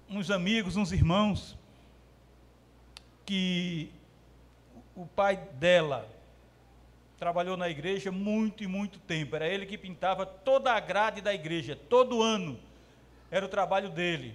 uns 0.08 0.30
amigos, 0.30 0.76
uns 0.76 0.92
irmãos, 0.92 1.56
que 3.24 3.90
o 4.96 5.06
pai 5.06 5.36
dela 5.54 6.08
trabalhou 7.18 7.56
na 7.56 7.68
igreja 7.68 8.12
muito 8.12 8.62
e 8.62 8.66
muito 8.66 8.98
tempo. 8.98 9.34
Era 9.34 9.48
ele 9.48 9.66
que 9.66 9.78
pintava 9.78 10.26
toda 10.26 10.72
a 10.72 10.80
grade 10.80 11.20
da 11.20 11.32
igreja, 11.32 11.78
todo 11.88 12.22
ano. 12.22 12.58
Era 13.30 13.46
o 13.46 13.48
trabalho 13.48 13.88
dele. 13.88 14.34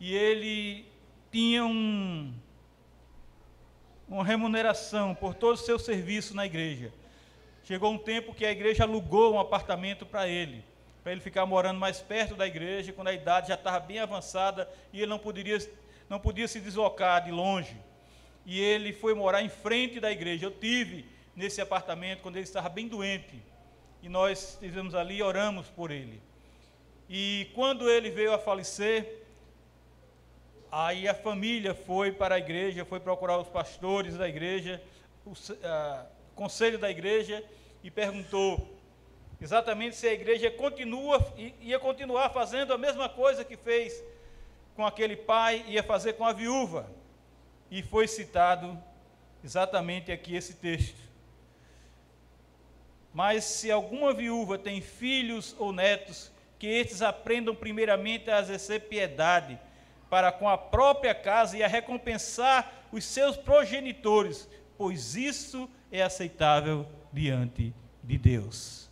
E 0.00 0.14
ele 0.14 0.86
tinha 1.30 1.64
um, 1.64 2.32
uma 4.08 4.24
remuneração 4.24 5.14
por 5.14 5.34
todo 5.34 5.54
o 5.54 5.58
seu 5.58 5.78
serviço 5.78 6.34
na 6.34 6.46
igreja. 6.46 6.92
Chegou 7.64 7.92
um 7.92 7.98
tempo 7.98 8.34
que 8.34 8.44
a 8.44 8.50
igreja 8.50 8.84
alugou 8.84 9.34
um 9.34 9.40
apartamento 9.40 10.04
para 10.04 10.28
ele, 10.28 10.62
para 11.02 11.12
ele 11.12 11.20
ficar 11.20 11.46
morando 11.46 11.78
mais 11.78 12.00
perto 12.00 12.34
da 12.34 12.46
igreja, 12.46 12.92
quando 12.92 13.08
a 13.08 13.12
idade 13.12 13.48
já 13.48 13.54
estava 13.54 13.80
bem 13.80 13.98
avançada 13.98 14.68
e 14.92 14.98
ele 15.00 15.10
não 15.10 15.18
poderia, 15.18 15.58
não 16.08 16.18
podia 16.18 16.46
se 16.46 16.60
deslocar 16.60 17.24
de 17.24 17.30
longe. 17.30 17.76
E 18.44 18.60
ele 18.60 18.92
foi 18.92 19.14
morar 19.14 19.42
em 19.42 19.48
frente 19.48 20.00
da 20.00 20.10
igreja. 20.10 20.46
Eu 20.46 20.50
tive 20.50 21.06
nesse 21.34 21.60
apartamento 21.60 22.20
quando 22.22 22.36
ele 22.36 22.44
estava 22.44 22.68
bem 22.68 22.86
doente. 22.86 23.42
E 24.02 24.08
nós 24.08 24.54
estivemos 24.54 24.94
ali 24.94 25.16
e 25.16 25.22
oramos 25.22 25.66
por 25.68 25.90
ele. 25.90 26.20
E 27.08 27.50
quando 27.54 27.88
ele 27.90 28.10
veio 28.10 28.32
a 28.32 28.38
falecer, 28.38 29.22
aí 30.70 31.06
a 31.06 31.14
família 31.14 31.74
foi 31.74 32.12
para 32.12 32.34
a 32.34 32.38
igreja, 32.38 32.84
foi 32.84 33.00
procurar 33.00 33.38
os 33.38 33.48
pastores 33.48 34.16
da 34.16 34.28
igreja, 34.28 34.82
o 35.24 35.32
a, 35.62 36.06
conselho 36.34 36.78
da 36.78 36.90
igreja, 36.90 37.44
e 37.82 37.90
perguntou 37.90 38.74
exatamente 39.40 39.96
se 39.96 40.06
a 40.06 40.12
igreja 40.12 40.50
continua, 40.50 41.20
ia 41.60 41.78
continuar 41.78 42.30
fazendo 42.30 42.72
a 42.72 42.78
mesma 42.78 43.08
coisa 43.08 43.44
que 43.44 43.56
fez 43.56 44.02
com 44.74 44.86
aquele 44.86 45.16
pai, 45.16 45.64
ia 45.68 45.82
fazer 45.82 46.14
com 46.14 46.24
a 46.24 46.32
viúva. 46.32 46.90
E 47.74 47.82
foi 47.82 48.06
citado 48.06 48.80
exatamente 49.42 50.12
aqui 50.12 50.36
esse 50.36 50.54
texto. 50.54 50.96
Mas 53.12 53.42
se 53.42 53.68
alguma 53.68 54.14
viúva 54.14 54.56
tem 54.56 54.80
filhos 54.80 55.56
ou 55.58 55.72
netos, 55.72 56.30
que 56.56 56.68
estes 56.68 57.02
aprendam 57.02 57.52
primeiramente 57.52 58.30
a 58.30 58.38
exercer 58.38 58.82
piedade, 58.82 59.58
para 60.08 60.30
com 60.30 60.48
a 60.48 60.56
própria 60.56 61.12
casa 61.16 61.56
e 61.56 61.64
a 61.64 61.66
recompensar 61.66 62.72
os 62.92 63.04
seus 63.04 63.36
progenitores, 63.36 64.48
pois 64.78 65.16
isso 65.16 65.68
é 65.90 66.00
aceitável 66.00 66.86
diante 67.12 67.74
de 68.04 68.16
Deus. 68.16 68.88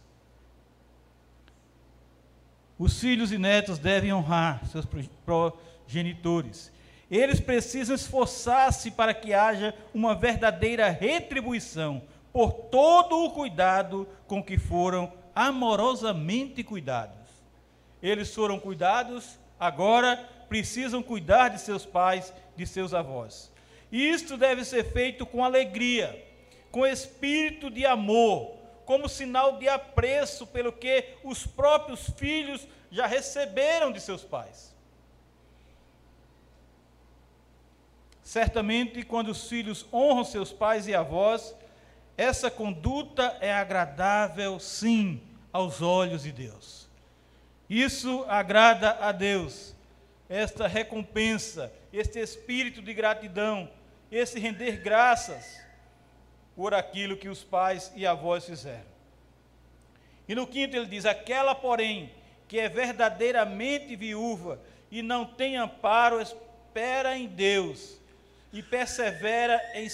Os 2.77 2.99
filhos 2.99 3.31
e 3.31 3.39
netos 3.39 3.79
devem 3.79 4.13
honrar 4.13 4.67
seus 4.67 4.85
progenitores. 5.25 6.73
Eles 7.13 7.41
precisam 7.41 7.95
esforçar-se 7.95 8.91
para 8.91 9.13
que 9.13 9.35
haja 9.35 9.75
uma 9.93 10.15
verdadeira 10.15 10.89
retribuição 10.89 12.01
por 12.33 12.53
todo 12.53 13.27
o 13.27 13.31
cuidado 13.33 14.09
com 14.27 14.43
que 14.43 14.57
foram 14.57 15.13
amorosamente 15.35 16.65
cuidados. 16.65 17.19
Eles 18.03 18.35
foram 18.35 18.59
cuidados, 18.59 19.39
agora 19.61 20.17
precisam 20.49 21.03
cuidar 21.03 21.51
de 21.51 21.61
seus 21.61 21.85
pais, 21.85 22.33
de 22.57 22.67
seus 22.67 22.95
avós. 22.95 23.53
E 23.91 24.09
isto 24.09 24.39
deve 24.39 24.65
ser 24.65 24.83
feito 24.91 25.27
com 25.27 25.45
alegria, 25.45 26.27
com 26.71 26.87
espírito 26.87 27.69
de 27.69 27.85
amor, 27.85 28.57
como 28.87 29.07
sinal 29.07 29.59
de 29.59 29.69
apreço 29.69 30.47
pelo 30.47 30.73
que 30.73 31.05
os 31.23 31.47
próprios 31.47 32.09
filhos 32.17 32.67
já 32.91 33.07
receberam 33.07 33.93
de 33.93 34.01
seus 34.01 34.25
pais. 34.25 34.72
Certamente, 38.23 39.03
quando 39.03 39.29
os 39.29 39.49
filhos 39.49 39.85
honram 39.93 40.25
seus 40.25 40.53
pais 40.53 40.87
e 40.87 40.95
avós, 40.95 41.55
essa 42.17 42.51
conduta 42.51 43.37
é 43.41 43.53
agradável, 43.53 44.61
sim, 44.61 45.21
aos 45.53 45.83
olhos 45.83 46.23
de 46.23 46.33
Deus. 46.33 46.89
Isso 47.69 48.25
agrada 48.29 48.99
a 49.01 49.13
Deus. 49.13 49.75
Esta 50.29 50.67
recompensa, 50.67 51.73
este 51.93 52.21
espírito 52.21 52.81
de 52.81 52.95
gratidão, 52.95 53.69
esse 54.11 54.39
render 54.39 54.81
graças 54.81 55.61
por 56.55 56.75
aquilo 56.75 57.17
que 57.17 57.29
os 57.29 57.43
pais 57.43 57.93
e 57.97 58.07
avós 58.07 58.45
fizeram. 58.45 58.93
E 60.29 60.35
no 60.35 60.47
quinto 60.47 60.77
ele 60.77 60.87
diz: 60.87 61.05
aquela, 61.05 61.55
porém, 61.55 62.13
que 62.47 62.59
é 62.59 62.69
verdadeiramente 62.69 63.97
viúva 63.97 64.61
e 64.91 65.03
não 65.03 65.25
tem 65.25 65.57
amparo, 65.57 66.21
espera 66.21 67.17
em 67.17 67.27
Deus 67.27 68.01
e 68.53 68.63
persevera 68.63 69.61
em, 69.75 69.89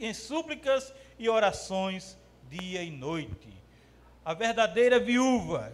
em 0.00 0.12
súplicas 0.12 0.92
e 1.18 1.28
orações 1.28 2.18
dia 2.48 2.82
e 2.82 2.90
noite. 2.90 3.48
A 4.24 4.34
verdadeira 4.34 4.98
viúva, 4.98 5.72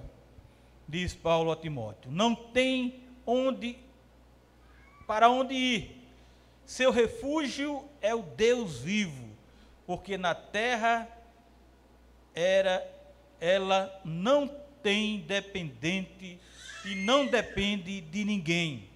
diz 0.86 1.14
Paulo 1.14 1.50
a 1.50 1.56
Timóteo, 1.56 2.10
não 2.10 2.34
tem 2.34 3.02
onde 3.24 3.78
para 5.06 5.30
onde 5.30 5.54
ir. 5.54 6.02
Seu 6.64 6.90
refúgio 6.90 7.88
é 8.00 8.14
o 8.14 8.22
Deus 8.22 8.80
vivo, 8.80 9.28
porque 9.86 10.18
na 10.18 10.34
terra 10.34 11.08
era 12.34 12.86
ela 13.40 14.00
não 14.04 14.48
tem 14.82 15.20
dependente 15.20 16.38
e 16.84 16.94
não 16.94 17.26
depende 17.26 18.00
de 18.00 18.24
ninguém. 18.24 18.88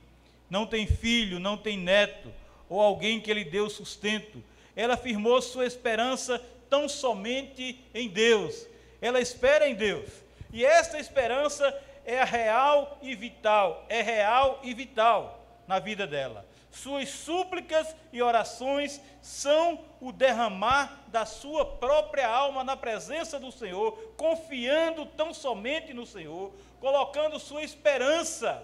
Não 0.49 0.67
tem 0.67 0.87
filho, 0.87 1.39
não 1.39 1.57
tem 1.57 1.77
neto 1.77 2.33
ou 2.71 2.81
alguém 2.81 3.21
que 3.21 3.35
lhe 3.35 3.45
deu 3.45 3.69
sustento 3.69 4.43
ela 4.81 4.97
firmou 4.97 5.43
sua 5.43 5.67
esperança 5.67 6.43
tão 6.69 6.89
somente 6.89 7.85
em 7.93 8.09
Deus. 8.09 8.67
Ela 9.01 9.21
espera 9.21 9.69
em 9.69 9.75
Deus. 9.75 10.09
E 10.53 10.65
esta 10.65 10.99
esperança 10.99 11.79
é 12.05 12.25
real 12.25 12.99
e 13.03 13.15
vital, 13.15 13.85
é 13.89 14.01
real 14.01 14.61
e 14.63 14.73
vital 14.73 15.45
na 15.67 15.79
vida 15.79 16.07
dela. 16.07 16.47
Suas 16.71 17.09
súplicas 17.09 17.95
e 18.13 18.23
orações 18.23 19.01
são 19.21 19.85
o 20.01 20.13
derramar 20.13 21.01
da 21.09 21.27
sua 21.27 21.65
própria 21.65 22.29
alma 22.29 22.65
na 22.65 22.77
presença 22.77 23.39
do 23.39 23.53
Senhor, 23.53 23.93
confiando 24.17 25.05
tão 25.05 25.35
somente 25.35 25.93
no 25.93 26.07
Senhor, 26.07 26.53
colocando 26.81 27.39
sua 27.39 27.63
esperança, 27.63 28.63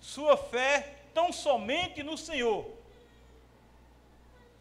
sua 0.00 0.36
fé 0.36 0.94
tão 1.14 1.32
somente 1.32 2.02
no 2.02 2.16
Senhor 2.16 2.81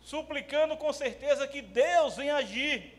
suplicando 0.04 0.76
com 0.76 0.92
certeza 0.92 1.48
que 1.48 1.62
Deus 1.62 2.18
venha 2.18 2.36
agir, 2.36 2.98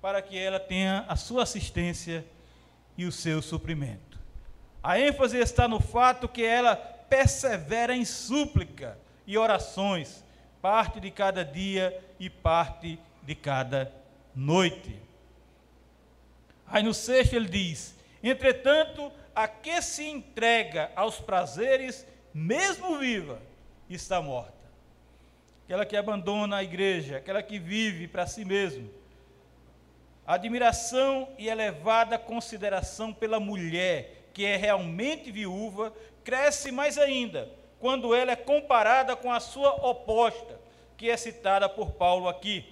para 0.00 0.20
que 0.20 0.38
ela 0.38 0.60
tenha 0.60 1.04
a 1.08 1.16
sua 1.16 1.44
assistência 1.44 2.24
e 2.96 3.04
o 3.04 3.12
seu 3.12 3.40
suprimento. 3.40 4.18
A 4.82 5.00
ênfase 5.00 5.38
está 5.38 5.66
no 5.66 5.80
fato 5.80 6.28
que 6.28 6.44
ela 6.44 6.76
persevera 6.76 7.94
em 7.94 8.04
súplica 8.04 8.98
e 9.26 9.36
orações, 9.36 10.24
parte 10.60 11.00
de 11.00 11.10
cada 11.10 11.44
dia 11.44 11.98
e 12.18 12.28
parte 12.28 12.98
de 13.22 13.34
cada 13.34 13.92
noite. 14.34 15.00
Aí 16.66 16.82
no 16.82 16.94
sexto 16.94 17.34
ele 17.34 17.48
diz: 17.48 17.96
Entretanto, 18.22 19.12
a 19.34 19.48
que 19.48 19.80
se 19.82 20.04
entrega 20.04 20.90
aos 20.94 21.18
prazeres, 21.18 22.06
mesmo 22.32 22.98
viva, 22.98 23.40
está 23.88 24.20
morta 24.20 24.55
aquela 25.66 25.84
que 25.84 25.96
abandona 25.96 26.58
a 26.58 26.62
igreja, 26.62 27.16
aquela 27.16 27.42
que 27.42 27.58
vive 27.58 28.06
para 28.06 28.24
si 28.24 28.44
mesmo. 28.44 28.88
Admiração 30.24 31.28
e 31.36 31.48
elevada 31.48 32.16
consideração 32.16 33.12
pela 33.12 33.40
mulher, 33.40 34.28
que 34.32 34.44
é 34.44 34.56
realmente 34.56 35.32
viúva, 35.32 35.92
cresce 36.22 36.70
mais 36.70 36.96
ainda 36.96 37.50
quando 37.80 38.14
ela 38.14 38.30
é 38.30 38.36
comparada 38.36 39.16
com 39.16 39.30
a 39.32 39.40
sua 39.40 39.70
oposta, 39.84 40.58
que 40.96 41.10
é 41.10 41.16
citada 41.16 41.68
por 41.68 41.90
Paulo 41.92 42.28
aqui. 42.28 42.64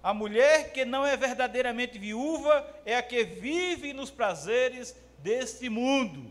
A 0.00 0.14
mulher 0.14 0.72
que 0.72 0.84
não 0.84 1.04
é 1.04 1.16
verdadeiramente 1.16 1.98
viúva 1.98 2.64
é 2.86 2.96
a 2.96 3.02
que 3.02 3.24
vive 3.24 3.92
nos 3.92 4.08
prazeres 4.08 4.96
deste 5.18 5.68
mundo. 5.68 6.30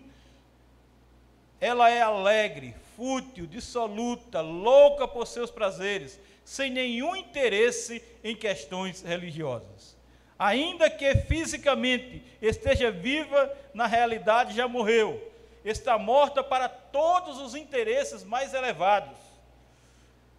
Ela 1.59 1.89
é 1.89 2.01
alegre, 2.01 2.73
fútil, 2.99 3.47
dissoluta, 3.47 4.41
louca 4.41 5.07
por 5.07 5.25
seus 5.25 5.49
prazeres, 5.49 6.19
sem 6.43 6.69
nenhum 6.69 7.15
interesse 7.15 8.03
em 8.21 8.35
questões 8.35 9.01
religiosas. 9.01 9.97
Ainda 10.37 10.89
que 10.89 11.15
fisicamente 11.15 12.21
esteja 12.41 12.91
viva, 12.91 13.55
na 13.73 13.87
realidade 13.87 14.53
já 14.53 14.67
morreu. 14.67 15.31
Está 15.63 15.97
morta 15.97 16.43
para 16.43 16.67
todos 16.67 17.37
os 17.37 17.55
interesses 17.55 18.21
mais 18.25 18.53
elevados. 18.53 19.17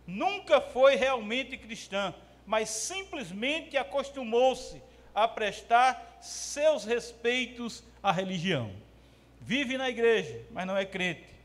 Nunca 0.06 0.60
foi 0.60 0.96
realmente 0.96 1.56
cristã, 1.56 2.14
mas 2.44 2.68
simplesmente 2.68 3.78
acostumou-se 3.78 4.82
a 5.14 5.26
prestar 5.26 6.18
seus 6.20 6.84
respeitos 6.84 7.82
à 8.02 8.12
religião. 8.12 8.70
Vive 9.40 9.78
na 9.78 9.88
igreja, 9.88 10.42
mas 10.50 10.66
não 10.66 10.76
é 10.76 10.84
crente 10.84 11.39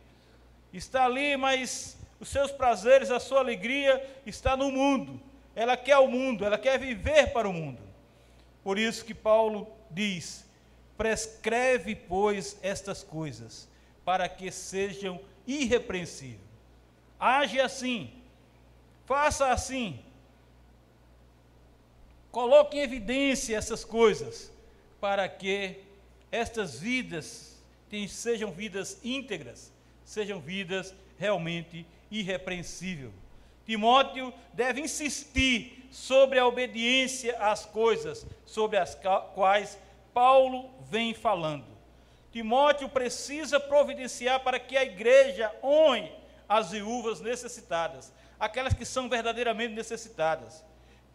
está 0.77 1.05
ali, 1.05 1.37
mas 1.37 1.97
os 2.19 2.29
seus 2.29 2.51
prazeres, 2.51 3.11
a 3.11 3.19
sua 3.19 3.39
alegria 3.39 4.03
está 4.25 4.57
no 4.57 4.71
mundo. 4.71 5.21
ela 5.55 5.77
quer 5.77 5.97
o 5.97 6.07
mundo, 6.07 6.43
ela 6.45 6.57
quer 6.57 6.77
viver 6.77 7.31
para 7.31 7.47
o 7.47 7.53
mundo. 7.53 7.81
Por 8.63 8.77
isso 8.77 9.05
que 9.05 9.13
Paulo 9.13 9.67
diz: 9.89 10.45
prescreve, 10.97 11.95
pois, 11.95 12.57
estas 12.61 13.03
coisas, 13.03 13.67
para 14.03 14.27
que 14.27 14.51
sejam 14.51 15.19
irrepreensíveis. 15.47 16.43
Age 17.17 17.61
assim, 17.61 18.11
faça 19.05 19.51
assim, 19.51 19.99
coloque 22.31 22.77
em 22.77 22.81
evidência 22.81 23.55
essas 23.55 23.85
coisas, 23.85 24.51
para 24.99 25.27
que 25.29 25.79
estas 26.31 26.79
vidas 26.79 27.55
sejam 28.09 28.51
vidas 28.51 28.99
íntegras, 29.05 29.71
sejam 30.05 30.39
vidas 30.39 30.93
realmente 31.17 31.85
irrepreensíveis. 32.09 33.11
Timóteo 33.65 34.31
deve 34.53 34.79
insistir 34.79 35.89
sobre 35.91 36.37
a 36.37 36.45
obediência 36.45 37.35
às 37.39 37.65
coisas 37.65 38.25
sobre 38.45 38.77
as 38.77 38.95
quais 39.33 39.77
Paulo 40.13 40.69
vem 40.89 41.13
falando. 41.13 41.65
Timóteo 42.31 42.87
precisa 42.87 43.59
providenciar 43.59 44.41
para 44.41 44.59
que 44.59 44.77
a 44.77 44.83
igreja 44.83 45.51
honre 45.63 46.11
as 46.47 46.71
viúvas 46.71 47.21
necessitadas, 47.21 48.13
aquelas 48.39 48.73
que 48.73 48.85
são 48.85 49.09
verdadeiramente 49.09 49.73
necessitadas. 49.73 50.63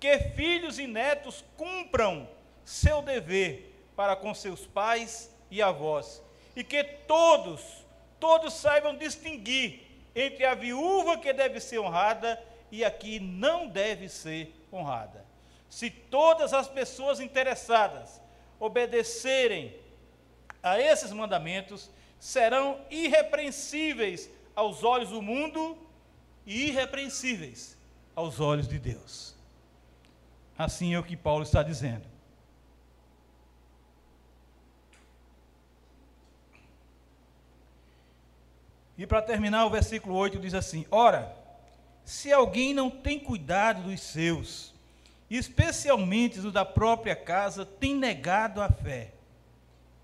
Que 0.00 0.18
filhos 0.18 0.79
e 0.79 0.87
netos 0.87 1.44
cumpram 1.57 2.29
seu 2.64 3.03
dever 3.03 3.70
para 3.94 4.16
com 4.16 4.35
seus 4.35 4.66
pais 4.66 5.31
e 5.50 5.61
avós, 5.61 6.22
e 6.57 6.64
que 6.64 6.83
todos, 6.83 7.80
todos 8.21 8.55
saibam 8.55 8.97
distinguir 8.97 9.81
entre 10.15 10.45
a 10.45 10.55
viúva 10.55 11.19
que 11.19 11.33
deve 11.33 11.59
ser 11.61 11.79
honrada 11.79 12.41
e 12.71 12.85
a 12.85 12.91
que 12.91 13.19
não 13.19 13.67
deve 13.67 14.09
ser 14.09 14.55
honrada. 14.73 15.25
Se 15.69 15.91
todas 15.91 16.53
as 16.53 16.69
pessoas 16.69 17.21
interessadas 17.21 18.21
obedecerem 18.59 19.75
a 20.63 20.79
esses 20.81 21.13
mandamentos, 21.13 21.91
serão 22.19 22.79
irrepreensíveis 22.91 24.29
aos 24.55 24.85
olhos 24.85 25.09
do 25.09 25.23
mundo 25.23 25.79
e 26.45 26.67
irrepreensíveis 26.69 27.79
aos 28.15 28.41
olhos 28.41 28.69
de 28.69 28.79
Deus. 28.79 29.35
Assim 30.59 30.95
é 30.95 30.99
o 30.99 31.05
que 31.05 31.17
Paulo 31.17 31.45
está 31.45 31.63
dizendo. 31.63 32.10
E 39.01 39.07
para 39.07 39.23
terminar, 39.23 39.65
o 39.65 39.71
versículo 39.71 40.15
8 40.15 40.39
diz 40.39 40.53
assim: 40.53 40.85
Ora, 40.91 41.35
se 42.05 42.31
alguém 42.31 42.75
não 42.75 42.91
tem 42.91 43.19
cuidado 43.19 43.85
dos 43.85 43.99
seus, 43.99 44.75
especialmente 45.31 46.39
do 46.39 46.53
da 46.53 46.67
própria 46.67 47.17
casa, 47.17 47.65
tem 47.65 47.95
negado 47.95 48.61
a 48.61 48.69
fé, 48.69 49.15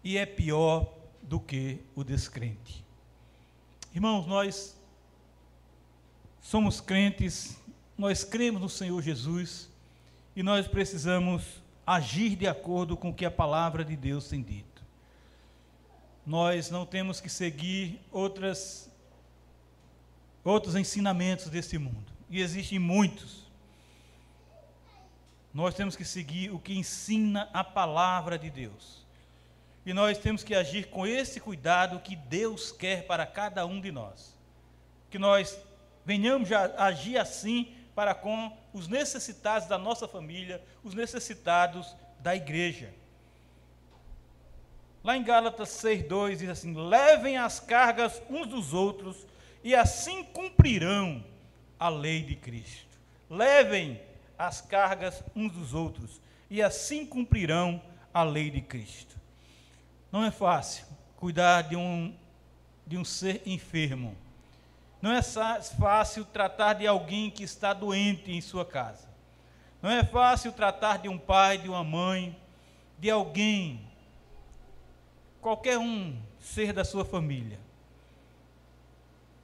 e 0.02 0.16
é 0.16 0.24
pior 0.24 0.90
do 1.20 1.38
que 1.38 1.78
o 1.94 2.02
descrente. 2.02 2.82
Irmãos, 3.94 4.26
nós 4.26 4.74
somos 6.40 6.80
crentes, 6.80 7.60
nós 7.98 8.24
cremos 8.24 8.62
no 8.62 8.68
Senhor 8.70 9.02
Jesus 9.02 9.68
e 10.34 10.42
nós 10.42 10.66
precisamos 10.66 11.62
agir 11.86 12.34
de 12.34 12.46
acordo 12.46 12.96
com 12.96 13.10
o 13.10 13.14
que 13.14 13.26
a 13.26 13.30
palavra 13.30 13.84
de 13.84 13.94
Deus 13.94 14.26
tem 14.26 14.42
dito. 14.42 14.75
Nós 16.26 16.70
não 16.70 16.84
temos 16.84 17.20
que 17.20 17.28
seguir 17.28 18.00
outras 18.10 18.90
outros 20.42 20.76
ensinamentos 20.76 21.48
desse 21.48 21.76
mundo, 21.76 22.12
e 22.30 22.40
existem 22.40 22.78
muitos. 22.78 23.46
Nós 25.52 25.74
temos 25.74 25.96
que 25.96 26.04
seguir 26.04 26.52
o 26.52 26.58
que 26.58 26.76
ensina 26.76 27.48
a 27.52 27.64
palavra 27.64 28.38
de 28.38 28.50
Deus. 28.50 29.04
E 29.84 29.92
nós 29.92 30.18
temos 30.18 30.44
que 30.44 30.54
agir 30.54 30.88
com 30.88 31.06
esse 31.06 31.40
cuidado 31.40 32.00
que 32.00 32.14
Deus 32.14 32.70
quer 32.70 33.06
para 33.06 33.24
cada 33.24 33.64
um 33.64 33.80
de 33.80 33.90
nós. 33.90 34.36
Que 35.10 35.18
nós 35.18 35.58
venhamos 36.04 36.52
a 36.52 36.84
agir 36.84 37.16
assim 37.18 37.74
para 37.94 38.14
com 38.14 38.56
os 38.72 38.86
necessitados 38.86 39.66
da 39.66 39.78
nossa 39.78 40.06
família, 40.06 40.62
os 40.84 40.92
necessitados 40.92 41.96
da 42.20 42.36
igreja. 42.36 42.92
Lá 45.06 45.16
em 45.16 45.22
Gálatas 45.22 45.68
6,2 45.68 46.38
diz 46.38 46.48
assim: 46.48 46.74
levem 46.74 47.36
as 47.36 47.60
cargas 47.60 48.20
uns 48.28 48.48
dos 48.48 48.74
outros, 48.74 49.24
e 49.62 49.72
assim 49.72 50.24
cumprirão 50.24 51.24
a 51.78 51.88
lei 51.88 52.22
de 52.22 52.34
Cristo. 52.34 52.98
Levem 53.30 54.00
as 54.36 54.60
cargas 54.60 55.22
uns 55.36 55.52
dos 55.52 55.74
outros, 55.74 56.20
e 56.50 56.60
assim 56.60 57.06
cumprirão 57.06 57.80
a 58.12 58.24
lei 58.24 58.50
de 58.50 58.60
Cristo. 58.60 59.14
Não 60.10 60.24
é 60.24 60.32
fácil 60.32 60.84
cuidar 61.14 61.62
de 61.62 61.76
um, 61.76 62.12
de 62.84 62.98
um 62.98 63.04
ser 63.04 63.42
enfermo. 63.46 64.16
Não 65.00 65.12
é 65.12 65.22
fácil 65.22 66.24
tratar 66.24 66.72
de 66.72 66.84
alguém 66.84 67.30
que 67.30 67.44
está 67.44 67.72
doente 67.72 68.32
em 68.32 68.40
sua 68.40 68.64
casa. 68.64 69.08
Não 69.80 69.88
é 69.88 70.02
fácil 70.02 70.50
tratar 70.50 70.98
de 70.98 71.08
um 71.08 71.16
pai, 71.16 71.58
de 71.58 71.68
uma 71.68 71.84
mãe, 71.84 72.36
de 72.98 73.08
alguém, 73.08 73.86
qualquer 75.46 75.78
um 75.78 76.20
ser 76.40 76.72
da 76.72 76.84
sua 76.84 77.04
família. 77.04 77.60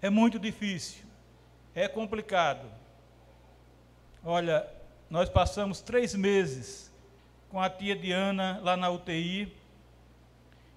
É 0.00 0.10
muito 0.10 0.36
difícil, 0.36 1.04
é 1.76 1.86
complicado. 1.86 2.68
Olha, 4.24 4.68
nós 5.08 5.28
passamos 5.28 5.80
três 5.80 6.12
meses 6.12 6.92
com 7.48 7.60
a 7.60 7.70
tia 7.70 7.94
Diana 7.94 8.58
lá 8.64 8.76
na 8.76 8.90
UTI 8.90 9.56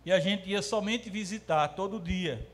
e 0.06 0.12
a 0.12 0.20
gente 0.20 0.48
ia 0.48 0.62
somente 0.62 1.10
visitar 1.10 1.70
todo 1.70 2.00
dia. 2.00 2.48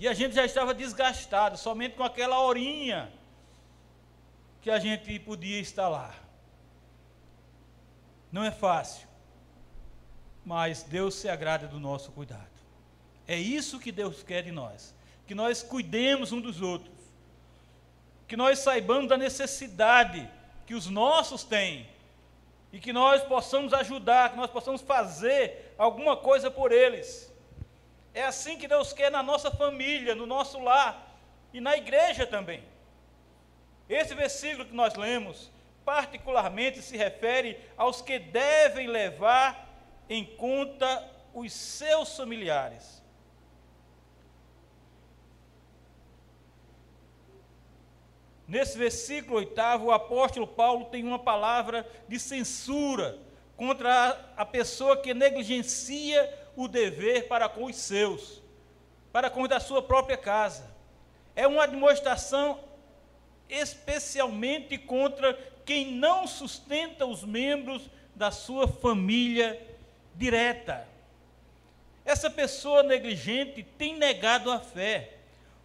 E 0.00 0.08
a 0.08 0.14
gente 0.14 0.34
já 0.34 0.44
estava 0.44 0.74
desgastado, 0.74 1.56
somente 1.56 1.94
com 1.94 2.02
aquela 2.02 2.40
horinha 2.40 3.08
que 4.60 4.68
a 4.68 4.80
gente 4.80 5.16
podia 5.20 5.60
estar 5.60 5.88
lá. 5.88 6.12
Não 8.32 8.42
é 8.42 8.50
fácil, 8.50 9.05
mas 10.46 10.84
Deus 10.84 11.16
se 11.16 11.28
agrada 11.28 11.66
do 11.66 11.80
nosso 11.80 12.12
cuidado. 12.12 12.46
É 13.26 13.36
isso 13.36 13.80
que 13.80 13.90
Deus 13.90 14.22
quer 14.22 14.44
de 14.44 14.52
nós, 14.52 14.94
que 15.26 15.34
nós 15.34 15.60
cuidemos 15.60 16.30
um 16.30 16.40
dos 16.40 16.62
outros, 16.62 16.94
que 18.28 18.36
nós 18.36 18.60
saibamos 18.60 19.08
da 19.08 19.16
necessidade 19.16 20.30
que 20.64 20.74
os 20.74 20.86
nossos 20.86 21.42
têm 21.42 21.88
e 22.72 22.78
que 22.78 22.92
nós 22.92 23.24
possamos 23.24 23.74
ajudar, 23.74 24.30
que 24.30 24.36
nós 24.36 24.48
possamos 24.48 24.80
fazer 24.80 25.74
alguma 25.76 26.16
coisa 26.16 26.48
por 26.48 26.70
eles. 26.70 27.32
É 28.14 28.22
assim 28.22 28.56
que 28.56 28.68
Deus 28.68 28.92
quer 28.92 29.10
na 29.10 29.24
nossa 29.24 29.50
família, 29.50 30.14
no 30.14 30.26
nosso 30.26 30.60
lar 30.60 31.18
e 31.52 31.60
na 31.60 31.76
igreja 31.76 32.24
também. 32.24 32.62
Esse 33.88 34.14
versículo 34.14 34.64
que 34.64 34.74
nós 34.74 34.94
lemos, 34.94 35.50
particularmente 35.84 36.82
se 36.82 36.96
refere 36.96 37.58
aos 37.76 38.00
que 38.00 38.18
devem 38.18 38.86
levar 38.86 39.65
em 40.08 40.24
conta 40.24 41.04
os 41.34 41.52
seus 41.52 42.16
familiares. 42.16 43.02
Nesse 48.48 48.78
versículo 48.78 49.38
oitavo, 49.38 49.86
o 49.86 49.92
apóstolo 49.92 50.46
Paulo 50.46 50.84
tem 50.86 51.02
uma 51.04 51.18
palavra 51.18 51.86
de 52.08 52.18
censura 52.18 53.18
contra 53.56 54.32
a, 54.36 54.44
pessoa 54.44 54.96
que 54.96 55.12
negligencia 55.12 56.32
o 56.54 56.68
dever 56.68 57.26
para 57.26 57.48
com 57.48 57.64
os 57.64 57.76
seus, 57.76 58.40
para 59.12 59.28
com 59.28 59.42
os 59.42 59.48
da 59.48 59.58
sua 59.58 59.82
própria 59.82 60.16
casa. 60.16 60.70
É 61.34 61.46
uma 61.46 61.66
demonstração 61.66 62.60
especialmente 63.48 64.78
contra 64.78 65.34
quem 65.64 65.92
não 65.92 66.26
sustenta 66.26 67.04
os 67.04 67.24
membros 67.24 67.90
da 68.14 68.30
sua 68.30 68.68
família 68.68 69.60
direta. 70.16 70.86
Essa 72.04 72.30
pessoa 72.30 72.82
negligente 72.82 73.62
tem 73.62 73.96
negado 73.96 74.50
a 74.50 74.60
fé 74.60 75.16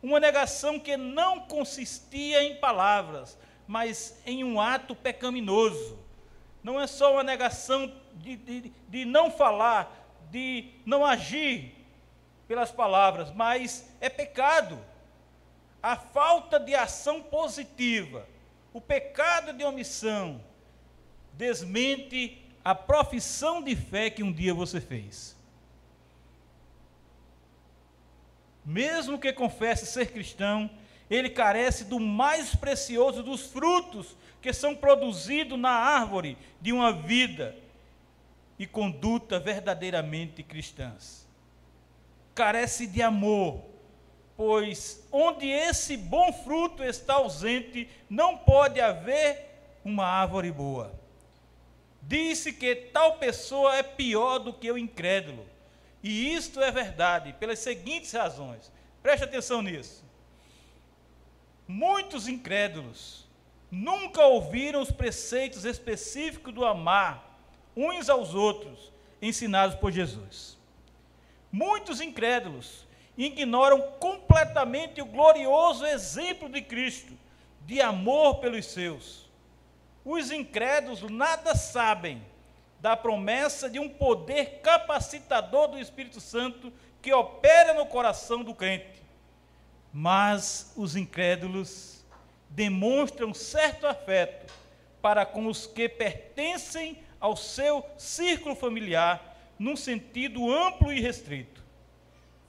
uma 0.01 0.19
negação 0.19 0.79
que 0.79 0.97
não 0.97 1.41
consistia 1.41 2.43
em 2.43 2.55
palavras, 2.55 3.37
mas 3.67 4.19
em 4.25 4.43
um 4.43 4.59
ato 4.59 4.95
pecaminoso. 4.95 5.99
Não 6.63 6.79
é 6.79 6.87
só 6.87 7.13
uma 7.13 7.23
negação 7.23 7.91
de, 8.15 8.35
de, 8.35 8.73
de 8.87 9.05
não 9.05 9.29
falar, 9.29 9.91
de 10.31 10.71
não 10.85 11.05
agir 11.05 11.75
pelas 12.47 12.71
palavras, 12.71 13.31
mas 13.31 13.89
é 13.99 14.09
pecado. 14.09 14.79
A 15.81 15.95
falta 15.95 16.59
de 16.59 16.75
ação 16.75 17.21
positiva, 17.21 18.27
o 18.73 18.81
pecado 18.81 19.53
de 19.53 19.63
omissão, 19.63 20.41
desmente 21.33 22.41
a 22.63 22.75
profissão 22.75 23.61
de 23.61 23.75
fé 23.75 24.09
que 24.09 24.23
um 24.23 24.31
dia 24.31 24.53
você 24.53 24.79
fez. 24.79 25.35
mesmo 28.65 29.19
que 29.19 29.33
confesse 29.33 29.85
ser 29.85 30.11
cristão, 30.11 30.69
ele 31.09 31.29
carece 31.29 31.85
do 31.85 31.99
mais 31.99 32.55
precioso 32.55 33.21
dos 33.21 33.47
frutos 33.47 34.15
que 34.41 34.53
são 34.53 34.75
produzidos 34.75 35.59
na 35.59 35.71
árvore 35.71 36.37
de 36.61 36.71
uma 36.71 36.93
vida 36.93 37.55
e 38.57 38.65
conduta 38.65 39.39
verdadeiramente 39.39 40.41
cristãs. 40.41 41.27
Carece 42.33 42.87
de 42.87 43.01
amor, 43.01 43.61
pois 44.37 45.05
onde 45.11 45.47
esse 45.47 45.97
bom 45.97 46.31
fruto 46.31 46.83
está 46.83 47.15
ausente, 47.15 47.89
não 48.09 48.37
pode 48.37 48.79
haver 48.79 49.49
uma 49.83 50.05
árvore 50.05 50.51
boa. 50.51 51.00
Disse 52.01 52.51
que 52.51 52.75
tal 52.75 53.17
pessoa 53.17 53.75
é 53.75 53.83
pior 53.83 54.39
do 54.39 54.53
que 54.53 54.71
o 54.71 54.77
incrédulo. 54.77 55.45
E 56.03 56.33
isto 56.33 56.59
é 56.61 56.71
verdade, 56.71 57.33
pelas 57.33 57.59
seguintes 57.59 58.11
razões. 58.11 58.71
Preste 59.03 59.23
atenção 59.23 59.61
nisso. 59.61 60.03
Muitos 61.67 62.27
incrédulos 62.27 63.27
nunca 63.69 64.25
ouviram 64.25 64.81
os 64.81 64.91
preceitos 64.91 65.63
específicos 65.63 66.53
do 66.53 66.65
amar 66.65 67.39
uns 67.75 68.09
aos 68.09 68.33
outros 68.33 68.91
ensinados 69.21 69.75
por 69.75 69.91
Jesus. 69.91 70.57
Muitos 71.51 72.01
incrédulos 72.01 72.85
ignoram 73.17 73.81
completamente 73.99 75.01
o 75.01 75.05
glorioso 75.05 75.85
exemplo 75.85 76.49
de 76.49 76.61
Cristo 76.61 77.13
de 77.65 77.79
amor 77.79 78.39
pelos 78.39 78.65
seus. 78.65 79.29
Os 80.03 80.31
incrédulos 80.31 81.01
nada 81.09 81.55
sabem 81.55 82.21
da 82.79 82.97
promessa 82.97 83.69
de 83.69 83.79
um 83.79 83.87
poder 83.87 84.59
capacitador 84.61 85.67
do 85.67 85.79
Espírito 85.79 86.19
Santo 86.19 86.73
que 87.01 87.13
opera 87.13 87.73
no 87.73 87.85
coração 87.85 88.43
do 88.43 88.55
crente. 88.55 89.01
Mas 89.93 90.73
os 90.75 90.95
incrédulos 90.95 92.03
demonstram 92.49 93.33
certo 93.33 93.85
afeto 93.85 94.51
para 95.01 95.25
com 95.25 95.47
os 95.47 95.65
que 95.65 95.87
pertencem 95.87 96.97
ao 97.19 97.35
seu 97.35 97.85
círculo 97.97 98.55
familiar, 98.55 99.37
num 99.57 99.75
sentido 99.75 100.51
amplo 100.51 100.91
e 100.91 100.99
restrito. 100.99 101.63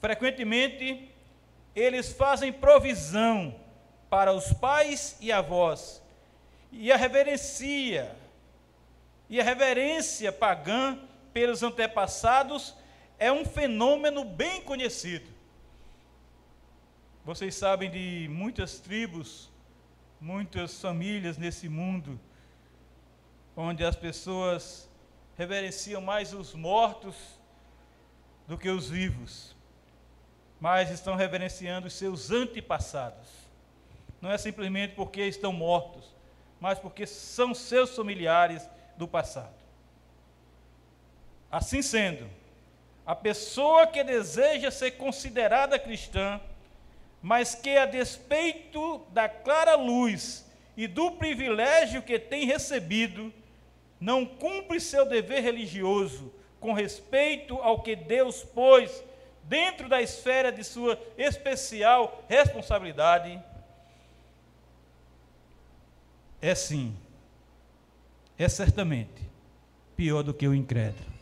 Frequentemente, 0.00 1.10
eles 1.74 2.12
fazem 2.12 2.52
provisão 2.52 3.54
para 4.10 4.32
os 4.32 4.52
pais 4.52 5.16
e 5.20 5.30
avós, 5.30 6.01
e 6.72 6.90
a 6.90 6.96
reverencia, 6.96 8.16
e 9.28 9.38
a 9.38 9.44
reverência 9.44 10.32
pagã 10.32 10.98
pelos 11.32 11.62
antepassados 11.62 12.74
é 13.18 13.30
um 13.30 13.44
fenômeno 13.44 14.24
bem 14.24 14.62
conhecido. 14.62 15.30
Vocês 17.24 17.54
sabem 17.54 17.90
de 17.90 18.26
muitas 18.30 18.80
tribos, 18.80 19.50
muitas 20.20 20.80
famílias 20.80 21.36
nesse 21.36 21.68
mundo, 21.68 22.18
onde 23.56 23.84
as 23.84 23.94
pessoas 23.94 24.90
reverenciam 25.36 26.00
mais 26.00 26.32
os 26.32 26.54
mortos 26.54 27.14
do 28.48 28.58
que 28.58 28.68
os 28.68 28.88
vivos, 28.88 29.54
mas 30.60 30.90
estão 30.90 31.14
reverenciando 31.14 31.86
os 31.86 31.92
seus 31.92 32.30
antepassados. 32.30 33.28
Não 34.20 34.30
é 34.30 34.38
simplesmente 34.38 34.94
porque 34.94 35.22
estão 35.22 35.52
mortos, 35.52 36.14
mas 36.62 36.78
porque 36.78 37.06
são 37.06 37.52
seus 37.52 37.94
familiares 37.94 38.66
do 38.96 39.06
passado. 39.06 39.52
Assim 41.50 41.82
sendo, 41.82 42.26
a 43.04 43.14
pessoa 43.14 43.86
que 43.86 44.02
deseja 44.02 44.70
ser 44.70 44.92
considerada 44.92 45.78
cristã 45.78 46.40
mas 47.22 47.54
que, 47.54 47.76
a 47.76 47.86
despeito 47.86 49.06
da 49.10 49.28
clara 49.28 49.76
luz 49.76 50.44
e 50.76 50.88
do 50.88 51.12
privilégio 51.12 52.02
que 52.02 52.18
tem 52.18 52.44
recebido, 52.44 53.32
não 54.00 54.26
cumpre 54.26 54.80
seu 54.80 55.06
dever 55.06 55.40
religioso 55.40 56.34
com 56.58 56.72
respeito 56.72 57.56
ao 57.58 57.80
que 57.80 57.94
Deus 57.94 58.42
pôs 58.42 59.04
dentro 59.44 59.88
da 59.88 60.02
esfera 60.02 60.50
de 60.50 60.64
sua 60.64 61.00
especial 61.16 62.24
responsabilidade, 62.28 63.40
é 66.42 66.54
sim, 66.56 66.94
é 68.36 68.48
certamente 68.48 69.30
pior 69.96 70.24
do 70.24 70.34
que 70.34 70.48
o 70.48 70.52
incrédulo. 70.52 71.12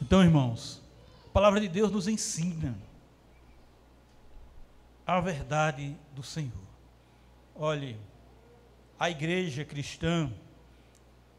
Então, 0.00 0.24
irmãos, 0.24 0.82
a 1.26 1.28
palavra 1.28 1.60
de 1.60 1.68
Deus 1.68 1.92
nos 1.92 2.08
ensina 2.08 2.74
a 5.06 5.20
verdade 5.20 5.94
do 6.14 6.22
Senhor. 6.22 6.52
Olhe, 7.54 7.98
a 8.98 9.10
igreja 9.10 9.62
cristã, 9.62 10.32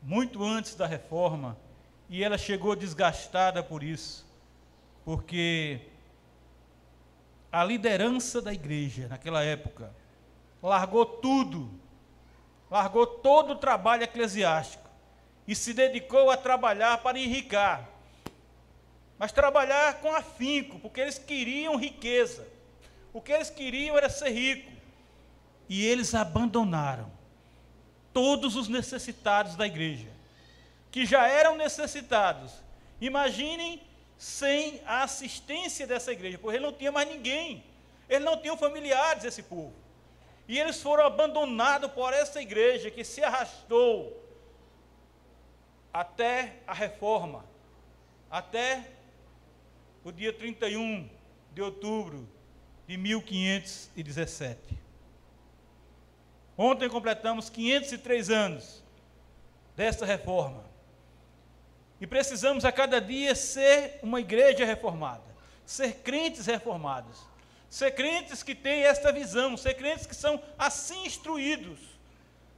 muito 0.03 0.43
antes 0.43 0.75
da 0.75 0.86
reforma, 0.86 1.57
e 2.07 2.23
ela 2.23 2.38
chegou 2.38 2.75
desgastada 2.75 3.63
por 3.63 3.81
isso, 3.81 4.27
porque 5.03 5.81
a 7.51 7.63
liderança 7.63 8.41
da 8.41 8.53
igreja 8.53 9.07
naquela 9.07 9.43
época 9.43 9.91
largou 10.62 11.05
tudo, 11.05 11.71
largou 12.71 13.05
todo 13.05 13.51
o 13.51 13.57
trabalho 13.57 14.03
eclesiástico 14.03 14.89
e 15.45 15.53
se 15.53 15.73
dedicou 15.73 16.31
a 16.31 16.38
trabalhar 16.38 16.99
para 16.99 17.19
enricar, 17.19 17.89
mas 19.19 19.34
trabalhar 19.34 19.99
com 19.99 20.15
afinco, 20.15 20.79
porque 20.79 21.01
eles 21.01 21.19
queriam 21.19 21.75
riqueza. 21.75 22.47
O 23.13 23.21
que 23.21 23.34
eles 23.34 23.49
queriam 23.49 23.97
era 23.97 24.10
ser 24.10 24.29
rico. 24.29 24.71
E 25.67 25.86
eles 25.86 26.15
abandonaram 26.15 27.12
todos 28.13 28.55
os 28.55 28.67
necessitados 28.67 29.55
da 29.55 29.67
igreja, 29.67 30.07
que 30.89 31.05
já 31.05 31.27
eram 31.27 31.55
necessitados. 31.55 32.53
Imaginem 32.99 33.81
sem 34.17 34.81
a 34.86 35.03
assistência 35.03 35.86
dessa 35.86 36.12
igreja, 36.12 36.38
porque 36.38 36.57
ele 36.57 36.65
não 36.65 36.73
tinha 36.73 36.91
mais 36.91 37.07
ninguém. 37.07 37.63
Ele 38.10 38.23
não 38.25 38.41
tinha 38.41 38.55
familiares, 38.57 39.23
esse 39.23 39.43
povo. 39.43 39.73
E 40.51 40.59
eles 40.59 40.81
foram 40.81 41.05
abandonados 41.05 41.89
por 41.93 42.11
essa 42.11 42.41
igreja 42.41 42.91
que 42.91 43.05
se 43.05 43.23
arrastou 43.23 44.21
até 45.93 46.57
a 46.67 46.73
reforma, 46.73 47.45
até 48.29 48.85
o 50.03 50.11
dia 50.11 50.33
31 50.33 51.09
de 51.53 51.61
outubro 51.61 52.27
de 52.85 52.97
1517. 52.97 54.77
Ontem 56.57 56.89
completamos 56.89 57.49
503 57.49 58.29
anos 58.29 58.83
desta 59.73 60.05
reforma. 60.05 60.65
E 62.01 62.05
precisamos 62.05 62.65
a 62.65 62.73
cada 62.73 62.99
dia 62.99 63.35
ser 63.35 64.01
uma 64.03 64.19
igreja 64.19 64.65
reformada, 64.65 65.23
ser 65.65 65.99
crentes 65.99 66.45
reformados, 66.45 67.31
ser 67.71 67.91
crentes 67.91 68.43
que 68.43 68.53
têm 68.53 68.84
esta 68.84 69.13
visão, 69.13 69.55
ser 69.55 69.75
crentes 69.75 70.05
que 70.05 70.13
são 70.13 70.43
assim 70.60 71.05
instruídos, 71.05 71.79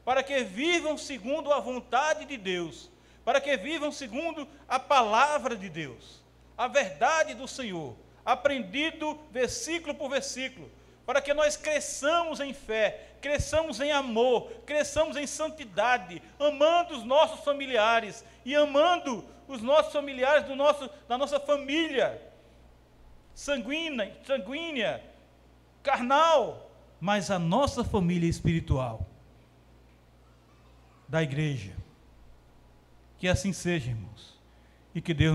para 0.04 0.23
que 0.23 0.43
vivam 0.43 0.97
segundo 0.97 1.54
a 1.54 1.60
vontade 1.60 2.26
de 2.26 2.36
Deus, 2.36 2.89
para 3.23 3.39
que 3.39 3.56
vivam 3.56 3.91
segundo 3.91 4.47
a 4.67 4.80
palavra 4.80 5.56
de 5.56 5.69
Deus, 5.69 6.23
a 6.58 6.67
verdade 6.67 7.36
do 7.36 7.47
Senhor, 7.47 7.95
aprendido 8.26 9.19
versículo 9.30 9.93
por 9.93 10.10
versículo, 10.10 10.69
para 11.06 11.21
que 11.21 11.32
nós 11.32 11.56
cresçamos 11.56 12.39
em 12.39 12.52
fé, 12.52 13.12
cresçamos 13.21 13.80
em 13.80 13.91
amor, 13.91 14.52
cresçamos 14.65 15.15
em 15.15 15.28
santidade, 15.28 16.23
amando 16.39 16.97
os 16.97 17.04
nossos 17.04 17.45
familiares 17.45 18.26
e 18.43 18.56
amando 18.56 19.23
os 19.47 19.62
nossos 19.62 19.93
familiares 19.93 20.47
do 20.47 20.56
nosso, 20.56 20.89
da 21.08 21.19
nossa 21.19 21.39
família 21.39 22.33
sanguínea, 23.34 24.15
sanguínea, 24.26 25.04
carnal, 25.82 26.72
mas 27.00 27.30
a 27.30 27.38
nossa 27.38 27.84
família 27.84 28.30
espiritual 28.30 29.08
da 31.08 31.22
igreja. 31.22 31.74
Que 33.17 33.28
assim 33.28 33.54
seja, 33.54 33.91
irmãos, 33.91 34.39
e 34.93 35.02
que 35.02 35.13
Deus 35.13 35.32